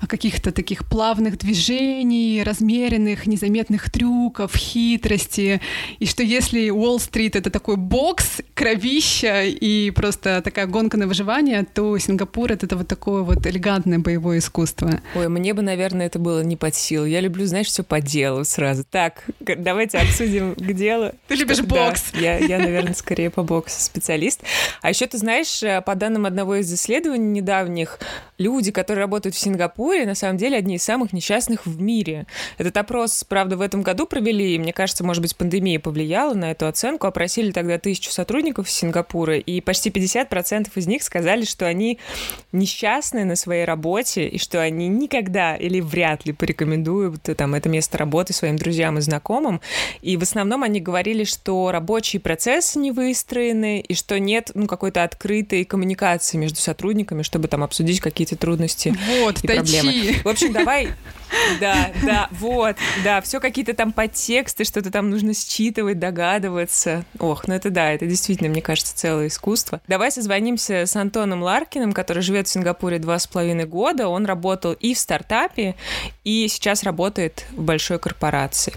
[0.06, 5.60] каких-то таких плавных движений, размеренных, незаметных трюков, хитрости.
[5.98, 11.96] И что если Уолл-стрит— это такой бокс, кровища и просто такая гонка на выживание, то
[11.98, 15.00] Сингапур— это вот такое вот элегантное боевое искусство.
[15.14, 17.04] Ой, мне бы, наверное, это было не под силу.
[17.06, 18.84] Я люблю, знаешь, все по делу сразу.
[18.84, 21.12] Так, давайте обсудим к делу.
[21.28, 22.04] Ты любишь бокс.
[22.12, 24.40] Да, я, я, наверное, скорее по боксу специалист.
[24.82, 27.98] А еще ты знаешь, э, по данным одного из исследований недавних,
[28.38, 32.26] люди, которые работают в Сингапуре, Сингапуре на самом деле одни из самых несчастных в мире.
[32.58, 36.50] Этот опрос, правда, в этом году провели, и мне кажется, может быть, пандемия повлияла на
[36.50, 37.06] эту оценку.
[37.06, 41.98] Опросили тогда тысячу сотрудников Сингапура, и почти 50% из них сказали, что они
[42.52, 47.98] несчастны на своей работе, и что они никогда или вряд ли порекомендуют там, это место
[47.98, 49.60] работы своим друзьям и знакомым.
[50.02, 55.04] И в основном они говорили, что рабочие процессы не выстроены, и что нет ну, какой-то
[55.04, 59.75] открытой коммуникации между сотрудниками, чтобы там обсудить какие-то трудности вот, и тачи.
[59.82, 60.20] Проблемы.
[60.22, 60.92] В общем, давай
[61.60, 67.04] да, да, вот, да, все какие-то там подтексты, что-то там нужно считывать, догадываться.
[67.18, 69.80] Ох, ну это да, это действительно, мне кажется, целое искусство.
[69.88, 74.08] Давай созвонимся с Антоном Ларкиным, который живет в Сингапуре два с половиной года.
[74.08, 75.74] Он работал и в стартапе,
[76.24, 78.74] и сейчас работает в большой корпорации.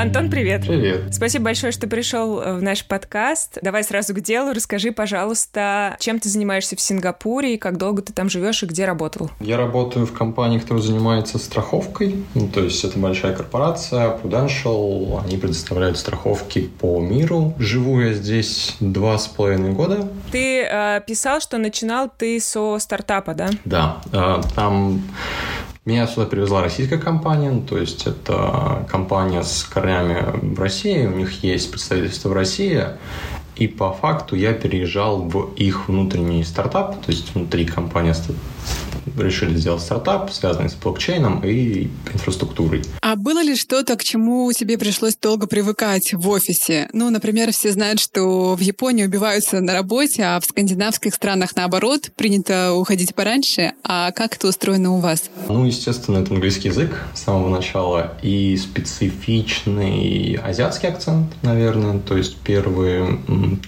[0.00, 0.62] Антон, привет.
[0.62, 1.14] Привет.
[1.14, 3.58] Спасибо большое, что пришел э, в наш подкаст.
[3.60, 4.54] Давай сразу к делу.
[4.54, 8.86] Расскажи, пожалуйста, чем ты занимаешься в Сингапуре, и как долго ты там живешь и где
[8.86, 9.30] работал?
[9.40, 12.24] Я работаю в компании, которая занимается страховкой.
[12.34, 15.22] Ну, то есть это большая корпорация, Prudential.
[15.22, 17.52] Они предоставляют страховки по миру.
[17.58, 20.08] Живу я здесь два с половиной года.
[20.32, 23.50] Ты э, писал, что начинал ты со стартапа, да?
[23.66, 24.00] Да.
[24.14, 25.02] Э, там
[25.90, 31.42] меня сюда привезла российская компания, то есть это компания с корнями в России, у них
[31.42, 32.84] есть представительство в России,
[33.56, 38.12] и по факту я переезжал в их внутренний стартап, то есть внутри компании
[39.18, 42.82] решили сделать стартап, связанный с блокчейном и инфраструктурой.
[43.02, 46.88] А было ли что-то, к чему тебе пришлось долго привыкать в офисе?
[46.92, 52.10] Ну, например, все знают, что в Японии убиваются на работе, а в скандинавских странах, наоборот,
[52.16, 53.72] принято уходить пораньше.
[53.82, 55.30] А как это устроено у вас?
[55.48, 61.98] Ну, естественно, это английский язык с самого начала и специфичный азиатский акцент, наверное.
[62.00, 63.18] То есть первые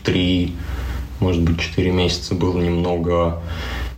[0.04, 0.54] три,
[1.20, 3.42] может быть, четыре месяца было немного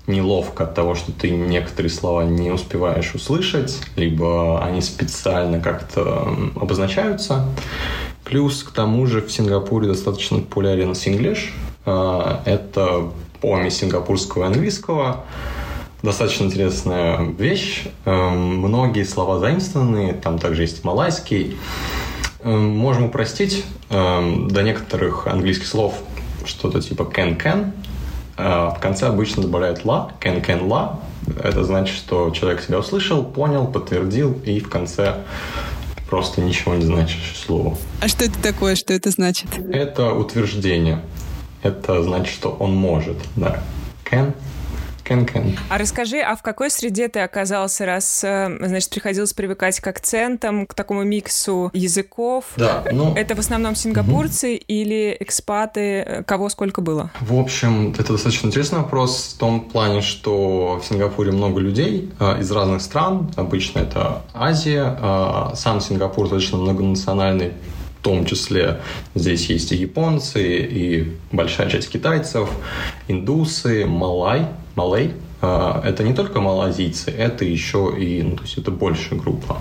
[0.07, 7.49] неловко от того, что ты некоторые слова не успеваешь услышать, либо они специально как-то обозначаются.
[8.25, 11.55] Плюс к тому же в Сингапуре достаточно популярен синглиш.
[11.87, 15.25] А, это помесь сингапурского и английского.
[16.03, 17.85] Достаточно интересная вещь.
[18.05, 21.57] Эм, многие слова заимствованы, там также есть малайский.
[22.41, 25.95] Эм, можем упростить эм, до некоторых английских слов
[26.45, 27.73] что-то типа can-can,
[28.37, 30.99] в конце обычно добавляют «ла», «can can la».
[31.43, 35.17] Это значит, что человек тебя услышал, понял, подтвердил, и в конце
[36.11, 37.77] просто ничего не значащее слово.
[38.01, 38.75] А что это такое?
[38.75, 39.49] Что это значит?
[39.71, 41.01] Это утверждение.
[41.63, 43.63] Это значит, что он может, да.
[44.05, 44.35] Can
[45.05, 45.59] Кен-кен.
[45.69, 50.67] А расскажи, а в какой среде ты оказался, раз, э, значит, приходилось привыкать к акцентам,
[50.67, 52.47] к такому миксу языков?
[52.57, 53.15] Да, ну...
[53.15, 54.65] Это в основном сингапурцы угу.
[54.67, 56.25] или экспаты?
[56.27, 57.11] Кого сколько было?
[57.21, 62.41] В общем, это достаточно интересный вопрос в том плане, что в Сингапуре много людей э,
[62.41, 63.31] из разных стран.
[63.37, 64.97] Обычно это Азия.
[65.01, 67.53] Э, сам Сингапур достаточно многонациональный
[68.01, 68.81] в том числе
[69.15, 72.51] здесь есть и японцы, и большая часть китайцев,
[73.09, 75.13] индусы, малай, малай.
[75.47, 79.59] А, это не только малазийцы, это еще и, ну, то есть это большая группа.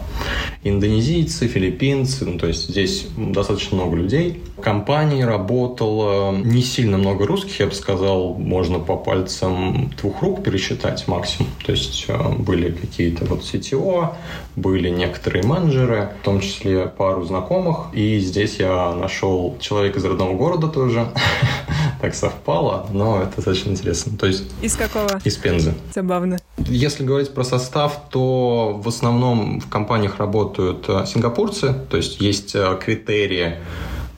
[0.64, 4.42] Индонезийцы, филиппинцы, ну, то есть здесь достаточно много людей.
[4.58, 10.44] В компании работало не сильно много русских, я бы сказал, можно по пальцам двух рук
[10.44, 11.52] пересчитать максимум.
[11.66, 14.14] То есть а, были какие-то вот CTO,
[14.56, 17.88] были некоторые менеджеры, в том числе пару знакомых.
[17.94, 21.08] И здесь я нашел человека из родного города тоже.
[22.04, 24.18] так совпало, но это достаточно интересно.
[24.18, 24.44] То есть...
[24.62, 25.22] Из какого?
[25.24, 25.74] Из Пензы.
[25.96, 26.38] Забавно.
[26.58, 32.56] Если говорить про состав, то в основном в компаниях работают э, сингапурцы, то есть есть
[32.56, 33.56] э, критерии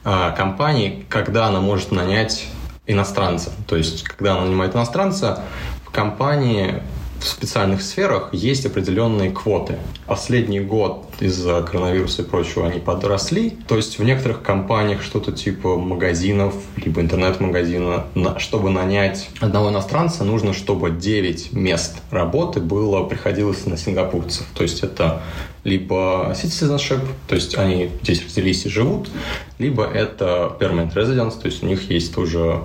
[0.04, 2.48] э, компании, когда она может нанять
[2.88, 3.52] иностранца.
[3.68, 5.44] То есть, когда она нанимает иностранца,
[5.86, 6.82] в компании
[7.20, 9.78] в специальных сферах есть определенные квоты.
[10.08, 13.58] Последний год из-за коронавируса и прочего они подросли.
[13.68, 18.06] То есть в некоторых компаниях что-то типа магазинов, либо интернет-магазина,
[18.38, 24.46] чтобы нанять одного иностранца, нужно, чтобы 9 мест работы было, приходилось на сингапурцев.
[24.54, 25.22] То есть это
[25.64, 29.10] либо citizenship, то есть они здесь родились и живут,
[29.58, 32.62] либо это permanent residence, то есть у них есть тоже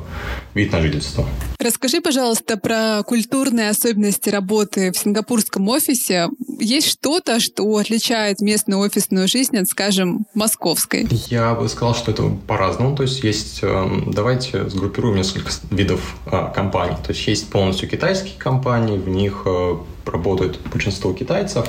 [0.52, 1.24] вид на жительство.
[1.58, 6.28] Расскажи, пожалуйста, про культурные особенности работы в сингапурском офисе.
[6.58, 11.06] Есть что-то, что отличает местную офисную жизнь от, скажем, московской?
[11.28, 12.96] Я бы сказал, что это по-разному.
[12.96, 16.96] То есть есть, эм, давайте сгруппируем несколько видов э, компаний.
[17.04, 19.76] То есть есть полностью китайские компании, в них э,
[20.06, 21.66] работает большинство китайцев,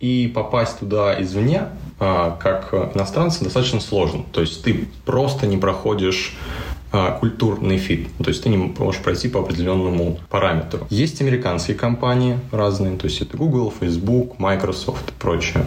[0.00, 4.24] и попасть туда извне, а, как иностранцы, достаточно сложно.
[4.32, 6.73] То есть ты просто не проходишь а,
[7.20, 8.08] культурный фит.
[8.18, 10.86] То есть ты не можешь пройти по определенному параметру.
[10.90, 15.66] Есть американские компании разные, то есть это Google, Facebook, Microsoft и прочее.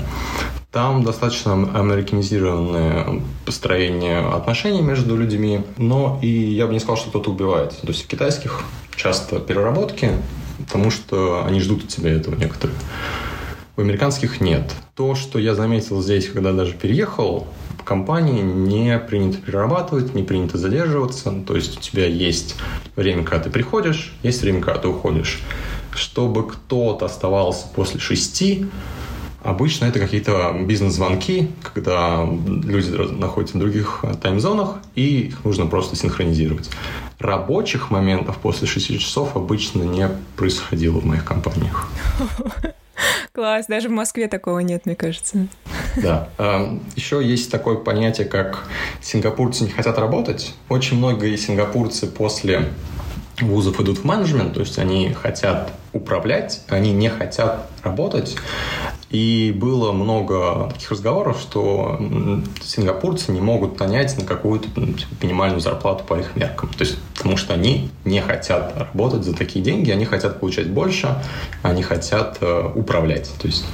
[0.71, 7.31] Там достаточно американизированное построение отношений между людьми, но и я бы не сказал, что кто-то
[7.31, 7.71] убивает.
[7.81, 8.63] То есть в китайских
[8.95, 10.11] часто переработки,
[10.59, 12.77] потому что они ждут от тебя этого некоторые.
[13.75, 14.73] В американских нет.
[14.95, 17.47] То, что я заметил здесь, когда даже переехал,
[17.87, 21.31] компании не принято перерабатывать, не принято задерживаться.
[21.47, 22.55] То есть у тебя есть
[22.95, 25.39] время, когда ты приходишь, есть время, когда ты уходишь.
[25.95, 28.67] Чтобы кто-то оставался после шести,
[29.43, 36.69] Обычно это какие-то бизнес-звонки, когда люди находятся в других таймзонах, и их нужно просто синхронизировать.
[37.17, 41.87] Рабочих моментов после 6 часов обычно не происходило в моих компаниях.
[43.31, 45.47] Класс, даже в Москве такого нет, мне кажется.
[45.95, 46.29] Да.
[46.37, 48.67] Эм, Еще есть такое понятие, как
[49.01, 50.53] сингапурцы не хотят работать.
[50.69, 52.69] Очень многие сингапурцы после
[53.41, 58.35] вузов идут в менеджмент, то есть они хотят управлять, они не хотят работать.
[59.09, 61.97] И было много таких разговоров, что
[62.61, 64.81] сингапурцы не могут нанять на какую-то типа,
[65.21, 66.69] минимальную зарплату по их меркам.
[66.69, 71.15] То есть потому что они не хотят работать за такие деньги, они хотят получать больше,
[71.61, 73.31] они хотят э, управлять.
[73.39, 73.65] То есть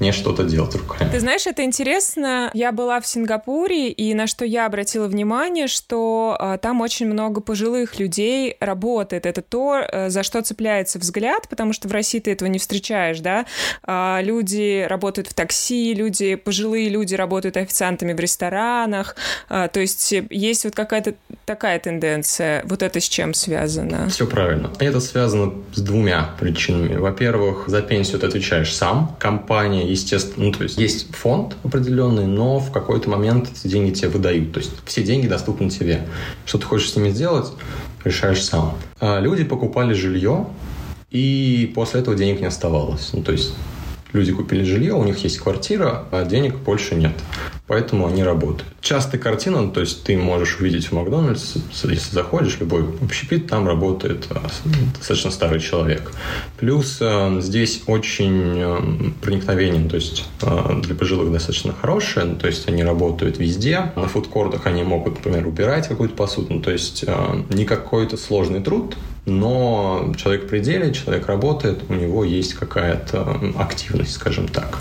[0.00, 1.10] не что-то делать руками.
[1.10, 2.50] Ты знаешь, это интересно.
[2.52, 7.40] Я была в Сингапуре, и на что я обратила внимание, что а, там очень много
[7.40, 9.26] пожилых людей работает.
[9.26, 13.20] Это то, а, за что цепляется взгляд, потому что в России ты этого не встречаешь,
[13.20, 13.46] да?
[13.82, 19.16] А, люди работают в такси, люди, пожилые люди работают официантами в ресторанах.
[19.48, 22.62] А, то есть есть вот какая-то такая тенденция.
[22.66, 24.08] Вот это с чем связано?
[24.08, 24.70] Все правильно.
[24.78, 26.96] Это связано с двумя причинами.
[26.96, 29.16] Во-первых, за пенсию ты отвечаешь сам.
[29.18, 34.08] Компания естественно, ну, то есть есть фонд определенный, но в какой-то момент эти деньги тебе
[34.08, 34.52] выдают.
[34.52, 36.06] То есть все деньги доступны тебе.
[36.44, 37.52] Что ты хочешь с ними сделать,
[38.04, 38.76] решаешь сам.
[39.00, 40.46] А люди покупали жилье,
[41.10, 43.10] и после этого денег не оставалось.
[43.12, 43.54] Ну, то есть
[44.12, 47.14] люди купили жилье, у них есть квартира, а денег больше нет.
[47.66, 48.72] Поэтому они работают.
[48.80, 53.66] Частая картина, ну, то есть ты можешь увидеть в Макдональдс, если заходишь, любой общепит, там
[53.66, 54.48] работает а,
[54.96, 56.12] достаточно старый человек.
[56.58, 60.26] Плюс а, здесь очень а, проникновение, то есть
[60.82, 63.92] для пожилых достаточно хорошее, то есть они работают везде.
[63.96, 67.04] На фудкортах они могут, например, убирать какую-то посуду, ну, то есть
[67.50, 74.12] не какой-то сложный труд, но человек в пределе, человек работает, у него есть какая-то активность,
[74.12, 74.78] скажем так.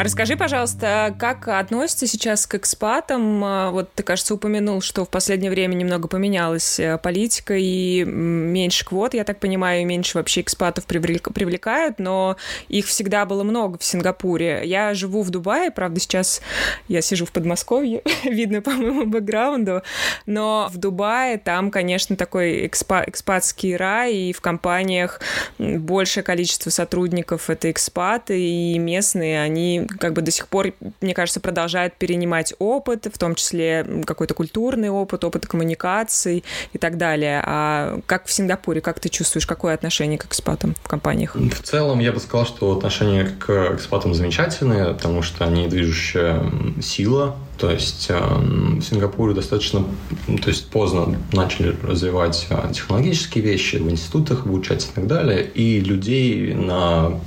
[0.00, 3.44] А расскажи, пожалуйста, как относится сейчас к экспатам?
[3.44, 8.86] А, вот ты, кажется, упомянул, что в последнее время немного поменялась э, политика и меньше
[8.86, 12.38] квот, я так понимаю, и меньше вообще экспатов привлекают, но
[12.68, 14.62] их всегда было много в Сингапуре.
[14.64, 16.40] Я живу в Дубае, правда, сейчас
[16.88, 19.82] я сижу в Подмосковье, видно по моему бэкграунду,
[20.24, 25.20] но в Дубае там, конечно, такой экспа экспатский рай, и в компаниях
[25.58, 31.40] большее количество сотрудников— это экспаты, и местные, они как бы до сих пор, мне кажется,
[31.40, 37.42] продолжают перенимать опыт, в том числе какой-то культурный опыт, опыт коммуникаций и так далее.
[37.44, 41.34] А как в Сингапуре, как ты чувствуешь, какое отношение к экспатам в компаниях?
[41.34, 46.42] В целом, я бы сказал, что отношение к экспатам замечательное, потому что они движущая
[46.82, 49.84] сила то есть э, в Сингапуре достаточно
[50.26, 55.78] то есть поздно начали развивать э, технологические вещи, в институтах обучать и так далее, и
[55.80, 57.20] людей на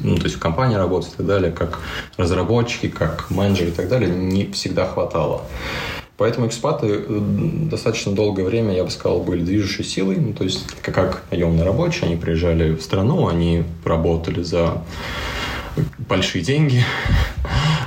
[0.00, 1.80] ну, то есть в компании работать и так далее, как
[2.16, 5.42] разработчики, как менеджеры и так далее, не всегда хватало.
[6.16, 7.20] Поэтому экспаты э,
[7.70, 10.16] достаточно долгое время, я бы сказал, были движущей силой.
[10.16, 14.82] Ну, то есть, как, наемные рабочие, они приезжали в страну, они работали за
[15.98, 16.82] большие деньги,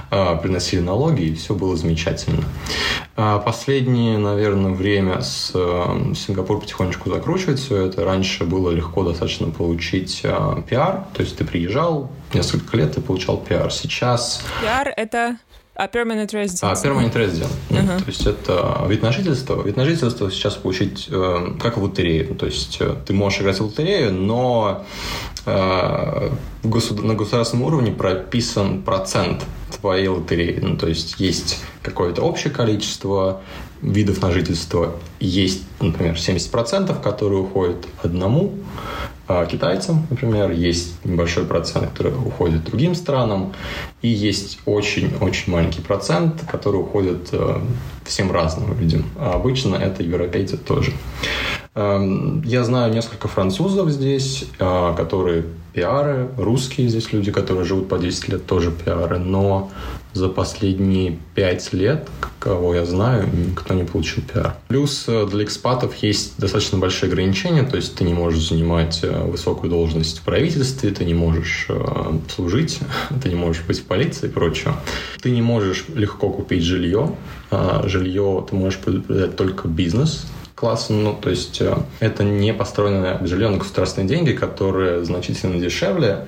[0.10, 2.44] приносили налоги, и все было замечательно.
[3.16, 8.06] А последнее, наверное, время с э, Сингапур потихонечку закручивает все это.
[8.06, 13.38] Раньше было легко достаточно получить а, пиар, то есть ты приезжал, несколько лет ты получал
[13.38, 13.72] пиар.
[13.74, 14.42] Сейчас...
[14.62, 15.38] Пиар— это
[15.80, 16.60] а permanent residence?
[16.62, 17.56] А, permanent residence.
[17.70, 18.00] Uh-huh.
[18.00, 19.64] То есть это вид на жительство.
[19.64, 22.36] Вид на жительство сейчас получить э, как в лотерею.
[22.36, 24.84] То есть э, ты можешь играть в лотерею, но
[25.46, 26.32] э,
[26.64, 29.46] государ- на государственном уровне прописан процент
[29.80, 30.60] твоей лотереи.
[30.62, 33.42] Ну, то есть есть какое-то общее количество
[33.82, 34.96] видов на жительство.
[35.20, 38.54] Есть, например, 70%, которые уходят одному,
[39.28, 43.54] а китайцам, например, есть небольшой процент, который уходит другим странам,
[44.02, 47.62] и есть очень-очень маленький процент, который уходит э,
[48.06, 49.06] всем разным людям.
[49.18, 50.94] А обычно это европейцы тоже.
[51.76, 58.00] Эм, я знаю несколько французов здесь, э, которые пиары, русские здесь люди, которые живут по
[58.00, 59.70] 10 лет, тоже пиары, но
[60.14, 62.08] за последние 5 лет,
[62.40, 64.56] кого я знаю, никто не получил пиар.
[64.68, 69.24] Плюс э, для экспатов есть достаточно большие ограничения, то есть ты не можешь занимать э,
[69.24, 71.68] высокую должность в правительстве, ты не можешь
[72.34, 72.80] служить,
[73.24, 74.74] ты не можешь быть в полиции и прочее.
[75.22, 77.16] Ты не можешь легко купить жилье.
[77.86, 80.26] Жилье ты можешь приобретать только бизнес,
[80.60, 80.94] класса.
[80.94, 86.26] Ну, то есть э, это не построенное жилье на государственные деньги, которые значительно дешевле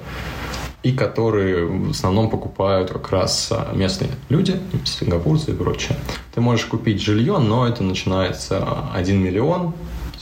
[0.83, 5.97] и которые в основном покупают как раз э, местные люди, сингапурцы и прочее.
[6.33, 9.73] Ты можешь купить жилье, но это начинается 1 миллион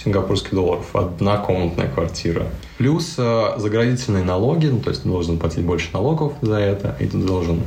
[0.04, 2.48] сингапурских долларов, одна комнатная квартира.
[2.78, 7.08] Плюс э, заградительные налоги, ну, то есть ты должен платить больше налогов за это, и
[7.08, 7.62] ты должен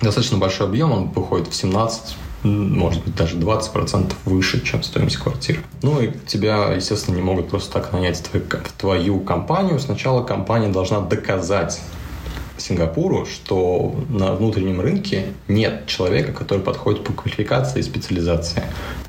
[0.00, 5.60] достаточно большой объем, он выходит в 17 может быть, даже 20% выше, чем стоимость квартиры.
[5.82, 9.78] Ну и тебя, естественно, не могут просто так нанять в твою компанию.
[9.80, 11.80] Сначала компания должна доказать
[12.56, 18.62] Сингапуру, что на внутреннем рынке нет человека, который подходит по квалификации и специализации.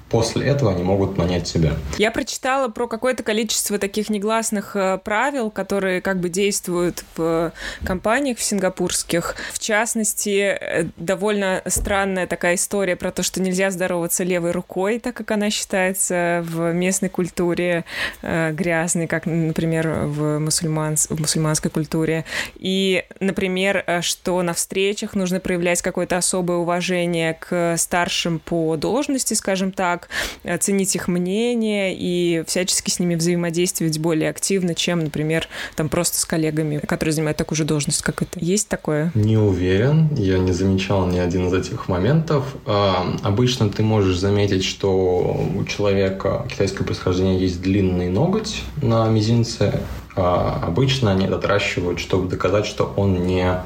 [0.09, 1.73] После этого они могут нанять себя.
[1.97, 7.51] Я прочитала про какое-то количество таких негласных э, правил, которые как бы действуют в
[7.83, 9.35] компаниях в сингапурских.
[9.53, 15.15] В частности, э, довольно странная такая история про то, что нельзя здороваться левой рукой, так
[15.15, 17.85] как она считается в местной культуре
[18.21, 21.07] э, грязной, как, например, в, мусульманс...
[21.09, 22.25] в мусульманской культуре.
[22.55, 29.71] И, например, что на встречах нужно проявлять какое-то особое уважение к старшим по должности, скажем
[29.71, 30.09] так, как
[30.43, 36.25] оценить их мнение и всячески с ними взаимодействовать более активно, чем, например, там просто с
[36.25, 38.39] коллегами, которые занимают такую же должность, как это.
[38.39, 39.11] Есть такое?
[39.15, 40.09] Не уверен.
[40.15, 42.45] Я не замечал ни один из этих моментов.
[42.65, 49.81] А, обычно ты можешь заметить, что у человека китайского происхождения есть длинный ноготь на мизинце.
[50.15, 53.61] А обычно они отращивают, чтобы доказать, что он не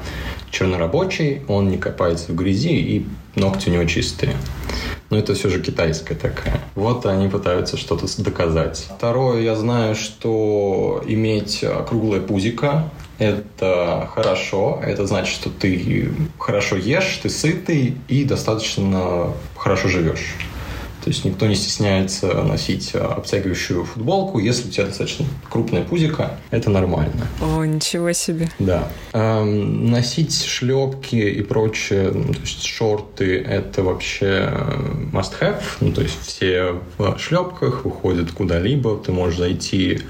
[0.50, 4.36] чернорабочий, он не копается в грязи и ногти у него чистые.
[5.10, 6.60] Но это все же китайская такая.
[6.74, 8.88] Вот они пытаются что-то доказать.
[8.96, 14.80] Второе, я знаю, что иметь круглое пузико это хорошо.
[14.82, 20.34] Это значит, что ты хорошо ешь, ты сытый и достаточно хорошо живешь.
[21.04, 24.38] То есть никто не стесняется носить а, обтягивающую футболку.
[24.38, 27.26] Если у тебя достаточно крупная пузика, это нормально.
[27.42, 28.48] О, ничего себе.
[28.58, 28.88] Да.
[29.12, 35.62] Эм, носить шлепки и прочее, ну, то есть шорты, это вообще э, must have.
[35.80, 38.96] Ну, то есть все в шлепках выходят куда-либо.
[38.96, 40.00] Ты можешь зайти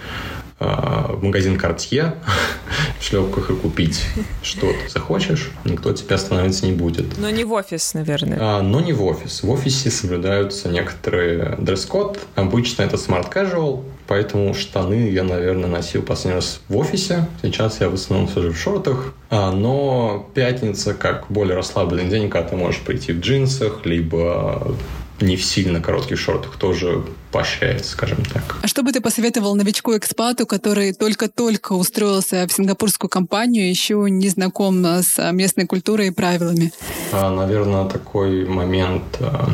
[0.65, 2.15] в магазин Cartier
[3.01, 4.05] в шлепках и купить
[4.43, 7.19] что ты захочешь, никто тебя остановиться не будет.
[7.19, 8.39] Но не в офис, наверное.
[8.41, 9.43] А, но не в офис.
[9.43, 12.21] В офисе соблюдаются некоторые дресс-код.
[12.35, 17.27] Обычно это smart casual, поэтому штаны я, наверное, носил последний раз в офисе.
[17.43, 19.15] Сейчас я в основном сижу в шортах.
[19.31, 24.77] А, но пятница как более расслабленный день, когда ты можешь прийти в джинсах, либо
[25.21, 27.05] не в сильно коротких шортах тоже
[27.35, 28.59] поощряется, скажем так.
[28.63, 34.87] А что бы ты посоветовал новичку-экспату, который только-только устроился в сингапурскую компанию, еще не знаком
[34.87, 36.73] с местной культурой и правилами?
[37.11, 39.51] А, наверное, такой момент а,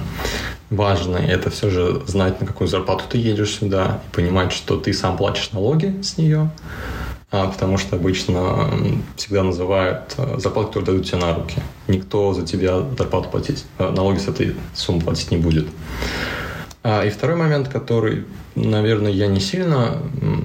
[0.68, 1.26] важный.
[1.26, 5.16] Это все же знать, на какую зарплату ты едешь сюда, и понимать, что ты сам
[5.16, 6.50] платишь налоги с нее,
[7.30, 8.68] а, потому что обычно
[9.16, 11.62] всегда называют зарплату, которую дают тебе на руки.
[11.88, 15.66] Никто за тебя зарплату платить, налоги с этой суммы платить не будет.
[16.82, 18.24] А, и второй момент, который,
[18.54, 19.98] наверное, я не сильно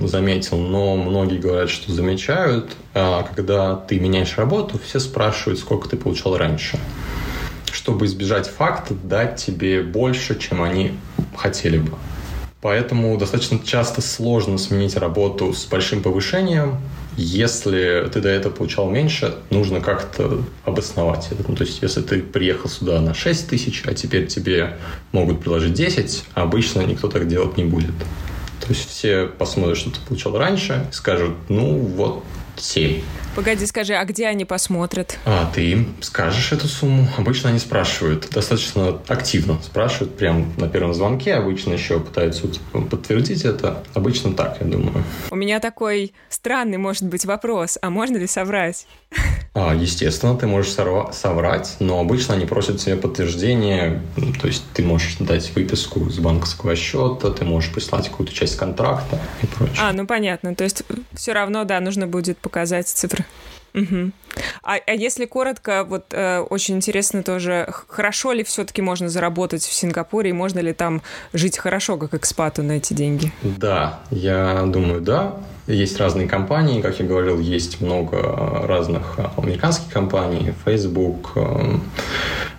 [0.04, 5.98] заметил, но многие говорят, что замечают, а, когда ты меняешь работу, все спрашивают, сколько ты
[5.98, 6.78] получал раньше
[7.86, 10.94] чтобы избежать факта, дать тебе больше, чем они
[11.38, 11.92] хотели бы.
[12.60, 16.78] Поэтому достаточно часто сложно сменить работу с большим повышением.
[17.18, 21.46] Если ты до этого получал меньше, нужно как-то обосновать это.
[21.48, 24.78] Ну, то есть, если ты приехал сюда на 6 тысяч, а теперь тебе
[25.14, 27.96] могут предложить 10, обычно никто так делать не будет.
[28.60, 32.24] То есть все посмотрят, что ты получал раньше, и скажут, ну вот
[32.58, 33.02] 7.
[33.36, 35.20] Погоди, скажи, а где они посмотрят?
[35.26, 37.06] А, ты им скажешь эту сумму.
[37.18, 41.34] Обычно они спрашивают, достаточно активно спрашивают, прям на первом звонке.
[41.34, 43.84] Обычно еще пытаются подтвердить это.
[43.94, 45.04] Обычно так, я думаю.
[45.32, 47.78] У меня такой странный, может быть, вопрос.
[47.82, 48.88] А можно ли соврать?
[49.54, 54.02] А, естественно, ты можешь соврать, но обычно они просят себе подтверждение,
[54.42, 59.18] то есть ты можешь дать выписку с банковского счета, ты можешь прислать какую-то часть контракта
[59.42, 59.78] и прочее.
[59.80, 60.84] А, ну понятно, то есть
[61.14, 63.25] все равно, да, нужно будет показать цифры.
[63.76, 64.12] Угу.
[64.64, 69.74] А, а если коротко, вот э, очень интересно тоже, хорошо ли все-таки можно заработать в
[69.74, 71.02] Сингапуре, и можно ли там
[71.34, 73.32] жить хорошо, как экспату на эти деньги?
[73.44, 75.36] Да, я думаю, да.
[75.68, 78.18] Есть разные компании, как я говорил, есть много
[78.68, 81.78] разных американских компаний, Facebook, э,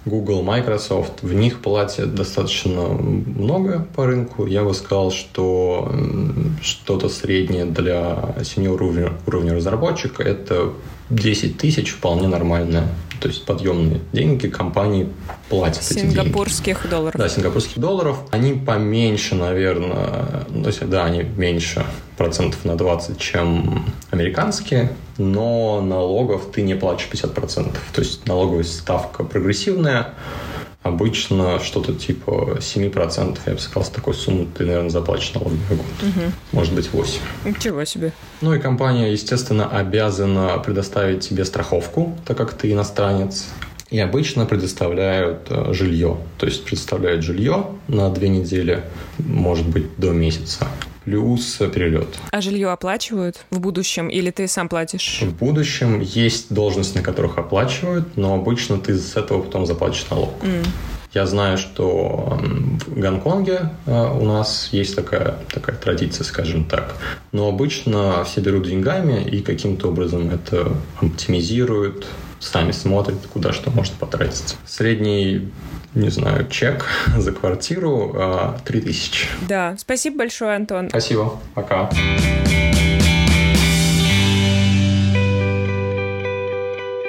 [0.05, 1.23] Google, Microsoft.
[1.23, 4.47] В них платят достаточно много по рынку.
[4.47, 5.93] Я бы сказал, что
[6.61, 10.73] что-то среднее для сеньор уровня, уровня разработчика– это
[11.11, 12.89] 10 тысяч вполне нормальная.
[13.21, 15.09] То есть подъемные деньги компании
[15.49, 17.19] платят Сингапурских эти долларов.
[17.19, 18.19] Да, сингапурских долларов.
[18.31, 21.85] Они поменьше, наверное, ну, то есть, да, они меньше
[22.17, 27.77] процентов на 20, чем американские, но налогов ты не платишь 50%.
[27.93, 30.15] То есть налоговая ставка прогрессивная,
[30.87, 35.69] Обычно что-то типа 7%, я бы сказал, с такой суммы ты, наверное, заплатишь налоги в
[35.71, 35.87] год.
[36.03, 36.33] Угу.
[36.53, 37.19] Может быть, 8%.
[37.45, 38.13] Ничего себе.
[38.41, 43.47] Ну и компания, естественно, обязана предоставить тебе страховку, так как ты иностранец.
[43.91, 46.19] И обычно предоставляют э, жилье.
[46.39, 48.85] То есть предоставляют жилье на две недели,
[49.19, 50.69] может быть, до месяца
[51.07, 52.09] плюс перелет.
[52.33, 55.23] А жилье оплачивают в будущем или ты сам платишь?
[55.23, 60.31] В будущем есть должности, на которых оплачивают, но обычно ты с этого потом заплатишь налог.
[60.43, 60.67] Mm.
[61.15, 62.39] Я знаю, что
[62.87, 66.97] в Гонконге э, у нас есть такая, такая традиция, скажем так.
[67.33, 72.05] Но обычно все берут деньгами и каким-то образом это оптимизируют,
[72.41, 74.57] сами смотрят, куда что можно потратить.
[74.67, 75.53] Средний
[75.97, 76.87] не знаю, чек
[77.17, 79.29] за квартиру 3000.
[79.43, 80.89] А, да, спасибо большое, Антон.
[80.91, 81.91] Спасибо, пока.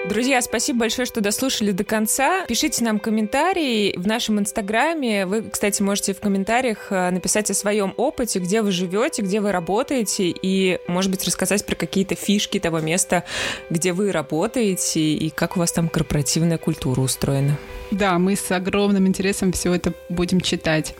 [0.09, 2.45] Друзья, спасибо большое, что дослушали до конца.
[2.47, 5.25] Пишите нам комментарии в нашем инстаграме.
[5.25, 9.51] Вы, кстати, можете в комментариях э, написать о своем опыте, где вы живете, где вы
[9.51, 13.25] работаете, и, может быть, рассказать про какие-то фишки того места,
[13.69, 17.57] где вы работаете, и как у вас там корпоративная культура устроена.
[17.91, 20.95] Да, мы с огромным интересом все это будем читать.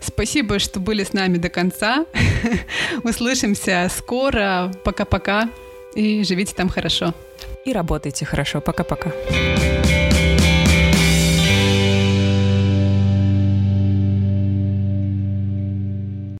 [0.00, 2.06] Спасибо, что были с нами до конца.
[3.02, 4.72] Услышимся скоро.
[4.84, 5.50] Пока-пока.
[5.94, 7.14] И живите там хорошо
[7.68, 8.60] и работайте хорошо.
[8.60, 9.12] Пока-пока.